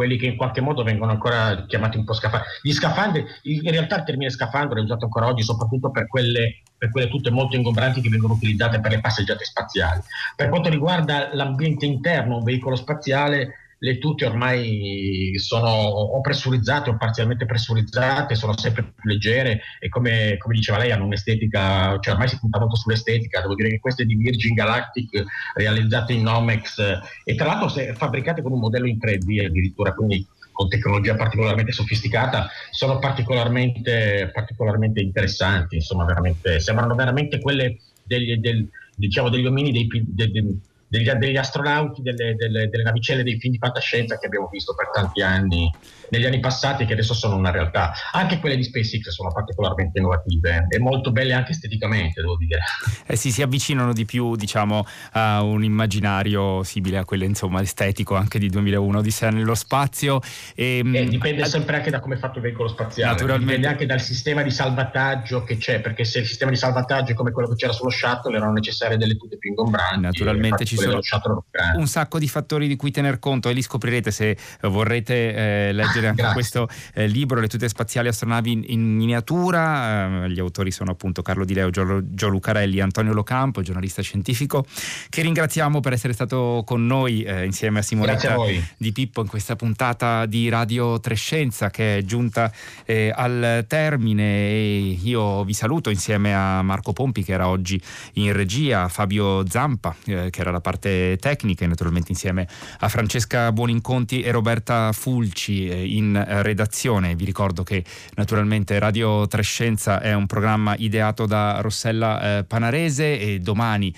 quelli 0.00 0.16
che 0.16 0.24
in 0.24 0.36
qualche 0.36 0.62
modo 0.62 0.82
vengono 0.82 1.10
ancora 1.10 1.66
chiamati 1.66 1.98
un 1.98 2.04
po' 2.04 2.14
scafandri. 2.14 2.48
Gli 2.62 2.72
scafandri, 2.72 3.22
in 3.42 3.70
realtà 3.70 3.98
il 3.98 4.04
termine 4.04 4.30
scafandro 4.30 4.78
è 4.78 4.82
usato 4.82 5.04
ancora 5.04 5.26
oggi 5.26 5.42
soprattutto 5.42 5.90
per 5.90 6.06
quelle, 6.08 6.62
per 6.78 6.90
quelle 6.90 7.10
tutte 7.10 7.30
molto 7.30 7.54
ingombranti 7.54 8.00
che 8.00 8.08
vengono 8.08 8.32
utilizzate 8.32 8.80
per 8.80 8.92
le 8.92 9.00
passeggiate 9.00 9.44
spaziali. 9.44 10.00
Per 10.34 10.48
quanto 10.48 10.70
riguarda 10.70 11.28
l'ambiente 11.34 11.84
interno, 11.84 12.38
un 12.38 12.44
veicolo 12.44 12.76
spaziale, 12.76 13.69
le 13.82 13.98
tute 13.98 14.26
ormai 14.26 15.32
sono 15.36 15.68
o 15.68 16.20
pressurizzate 16.20 16.90
o 16.90 16.96
parzialmente 16.96 17.46
pressurizzate, 17.46 18.34
sono 18.34 18.56
sempre 18.56 18.82
più 18.82 19.08
leggere 19.10 19.62
e 19.78 19.88
come, 19.88 20.36
come, 20.36 20.54
diceva 20.54 20.78
lei 20.78 20.90
hanno 20.90 21.06
un'estetica, 21.06 21.98
cioè 22.00 22.12
ormai 22.12 22.28
si 22.28 22.38
punta 22.38 22.58
molto 22.58 22.76
sull'estetica, 22.76 23.40
devo 23.40 23.54
dire 23.54 23.70
che 23.70 23.80
queste 23.80 24.04
di 24.04 24.16
Virgin 24.16 24.54
Galactic 24.54 25.24
realizzate 25.54 26.12
in 26.12 26.22
Nomex 26.22 26.78
e 27.24 27.34
tra 27.34 27.46
l'altro 27.46 27.68
fabbricate 27.94 28.42
con 28.42 28.52
un 28.52 28.60
modello 28.60 28.86
in 28.86 28.98
3D 28.98 29.46
addirittura, 29.46 29.94
quindi 29.94 30.26
con 30.52 30.68
tecnologia 30.68 31.14
particolarmente 31.14 31.72
sofisticata, 31.72 32.50
sono 32.70 32.98
particolarmente, 32.98 34.30
particolarmente 34.30 35.00
interessanti, 35.00 35.76
insomma 35.76 36.04
veramente, 36.04 36.60
sembrano 36.60 36.94
veramente 36.94 37.40
quelle 37.40 37.78
degli, 38.04 38.36
del, 38.36 38.68
diciamo, 38.94 39.30
degli 39.30 39.46
omini 39.46 39.72
dei, 39.72 39.88
dei, 40.06 40.60
degli, 40.90 41.08
degli 41.08 41.36
astronauti, 41.36 42.02
delle, 42.02 42.34
delle, 42.34 42.68
delle, 42.68 42.82
navicelle 42.82 43.22
dei 43.22 43.38
film 43.38 43.52
di 43.52 43.58
fantascienza 43.58 44.18
che 44.18 44.26
abbiamo 44.26 44.48
visto 44.50 44.74
per 44.74 44.90
tanti 44.92 45.22
anni, 45.22 45.72
negli 46.10 46.26
anni 46.26 46.40
passati, 46.40 46.84
che 46.84 46.94
adesso 46.94 47.14
sono 47.14 47.36
una 47.36 47.52
realtà. 47.52 47.92
Anche 48.12 48.40
quelle 48.40 48.56
di 48.56 48.64
SpaceX 48.64 49.08
sono 49.08 49.30
particolarmente 49.32 50.00
innovative 50.00 50.66
e 50.68 50.80
molto 50.80 51.12
belle 51.12 51.32
anche 51.32 51.52
esteticamente, 51.52 52.20
devo 52.20 52.36
dire. 52.36 52.58
Eh 53.06 53.14
sì, 53.14 53.30
si 53.30 53.40
avvicinano 53.40 53.92
di 53.92 54.04
più, 54.04 54.34
diciamo, 54.34 54.84
a 55.12 55.42
un 55.42 55.62
immaginario 55.62 56.64
simile 56.64 56.98
a 56.98 57.04
quello, 57.04 57.22
insomma, 57.22 57.62
estetico 57.62 58.16
anche 58.16 58.40
di 58.40 58.48
2001, 58.48 58.98
Odissea 58.98 59.30
nello 59.30 59.54
spazio. 59.54 60.20
E, 60.56 60.82
mm, 60.84 60.94
eh, 60.96 61.04
dipende 61.04 61.44
sempre 61.44 61.76
anche 61.76 61.90
da 61.90 62.00
come 62.00 62.16
è 62.16 62.18
fatto 62.18 62.38
il 62.38 62.42
veicolo 62.42 62.68
spaziale, 62.68 63.12
naturalmente. 63.12 63.46
dipende 63.46 63.68
anche 63.68 63.86
dal 63.86 64.00
sistema 64.00 64.42
di 64.42 64.50
salvataggio 64.50 65.44
che 65.44 65.56
c'è, 65.56 65.80
perché 65.80 66.04
se 66.04 66.18
il 66.18 66.26
sistema 66.26 66.50
di 66.50 66.56
salvataggio 66.56 67.12
è 67.12 67.14
come 67.14 67.30
quello 67.30 67.48
che 67.48 67.54
c'era 67.54 67.72
sullo 67.72 67.90
shuttle, 67.90 68.34
erano 68.36 68.52
necessarie 68.52 68.96
delle 68.96 69.16
tute 69.16 69.38
più 69.38 69.50
ingombranti. 69.50 70.00
Naturalmente 70.00 70.64
ci 70.64 70.79
sono 70.80 71.44
un 71.76 71.86
sacco 71.86 72.18
di 72.18 72.28
fattori 72.28 72.66
di 72.66 72.76
cui 72.76 72.90
tener 72.90 73.18
conto 73.18 73.48
e 73.48 73.52
li 73.52 73.62
scoprirete 73.62 74.10
se 74.10 74.36
vorrete 74.62 75.34
eh, 75.34 75.72
leggere 75.72 76.08
anche 76.08 76.22
Grazie. 76.22 76.32
questo 76.32 76.68
eh, 76.94 77.06
libro, 77.06 77.40
Le 77.40 77.48
tute 77.48 77.68
spaziali 77.68 78.08
astronavi 78.08 78.52
in, 78.52 78.64
in 78.66 78.96
miniatura. 78.96 80.24
Eh, 80.24 80.30
gli 80.30 80.40
autori 80.40 80.70
sono 80.70 80.90
appunto 80.90 81.22
Carlo 81.22 81.44
Di 81.44 81.54
Leo, 81.54 81.70
Gio, 81.70 82.02
Gio 82.14 82.28
Lucarelli 82.28 82.80
Antonio 82.80 83.12
Locampo, 83.12 83.62
giornalista 83.62 84.02
scientifico, 84.02 84.64
che 85.08 85.22
ringraziamo 85.22 85.80
per 85.80 85.92
essere 85.92 86.12
stato 86.12 86.62
con 86.64 86.86
noi 86.86 87.22
eh, 87.22 87.44
insieme 87.44 87.80
a 87.80 87.82
Simonetta 87.82 88.34
a 88.34 88.36
Di 88.76 88.92
Pippo 88.92 89.22
in 89.22 89.28
questa 89.28 89.56
puntata 89.56 90.26
di 90.26 90.48
Radio 90.48 91.00
Trescenza 91.00 91.70
che 91.70 91.98
è 91.98 92.02
giunta 92.02 92.52
eh, 92.84 93.12
al 93.14 93.64
termine 93.66 94.22
e 94.22 94.98
io 95.02 95.44
vi 95.44 95.52
saluto 95.52 95.90
insieme 95.90 96.34
a 96.34 96.62
Marco 96.62 96.92
Pompi 96.92 97.22
che 97.22 97.32
era 97.32 97.48
oggi 97.48 97.80
in 98.14 98.32
regia, 98.32 98.88
Fabio 98.88 99.48
Zampa 99.48 99.94
eh, 100.04 100.30
che 100.30 100.40
era 100.40 100.50
la 100.50 100.60
parte 100.60 100.69
parte 100.70 101.16
tecnica 101.18 101.66
naturalmente 101.66 102.12
insieme 102.12 102.46
a 102.78 102.88
Francesca 102.88 103.50
Buoninconti 103.50 104.22
e 104.22 104.30
Roberta 104.30 104.92
Fulci 104.92 105.68
eh, 105.68 105.84
in 105.84 106.14
eh, 106.14 106.42
redazione. 106.42 107.16
Vi 107.16 107.24
ricordo 107.24 107.64
che 107.64 107.84
naturalmente 108.14 108.78
Radio 108.78 109.26
Trescenza 109.26 110.00
è 110.00 110.12
un 110.12 110.26
programma 110.26 110.76
ideato 110.78 111.26
da 111.26 111.60
Rossella 111.60 112.38
eh, 112.38 112.44
Panarese 112.44 113.18
e 113.18 113.40
domani 113.40 113.92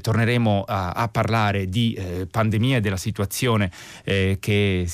torneremo 0.00 0.64
a, 0.66 1.08
parlare 1.12 1.68
di 1.68 1.98
pandemia 2.30 2.78
e 2.78 2.80
della 2.80 2.96
situazione 2.96 3.70
che 4.04 4.88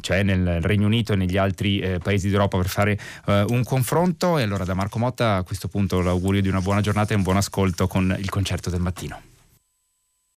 c'è 0.00 0.22
nel 0.22 0.60
Regno 0.60 0.86
Unito 0.86 1.12
e 1.12 1.16
negli 1.16 1.36
altri 1.36 1.98
paesi 2.02 2.28
d'Europa 2.28 2.56
per 2.56 2.68
fare 2.68 2.98
un 3.26 3.62
confronto. 3.64 4.38
E 4.38 4.42
allora 4.42 4.64
da 4.64 4.74
Marco 4.74 4.98
Motta 4.98 5.36
a 5.36 5.42
questo 5.42 5.68
punto 5.68 6.00
l'augurio 6.00 6.40
di 6.40 6.48
una 6.48 6.60
buona 6.60 6.80
giornata 6.80 7.12
e 7.12 7.16
un 7.16 7.22
buon 7.22 7.36
ascolto 7.36 7.86
con 7.86 8.14
il 8.18 8.28
concerto 8.28 8.70
del 8.70 8.80
mattino. 8.80 9.31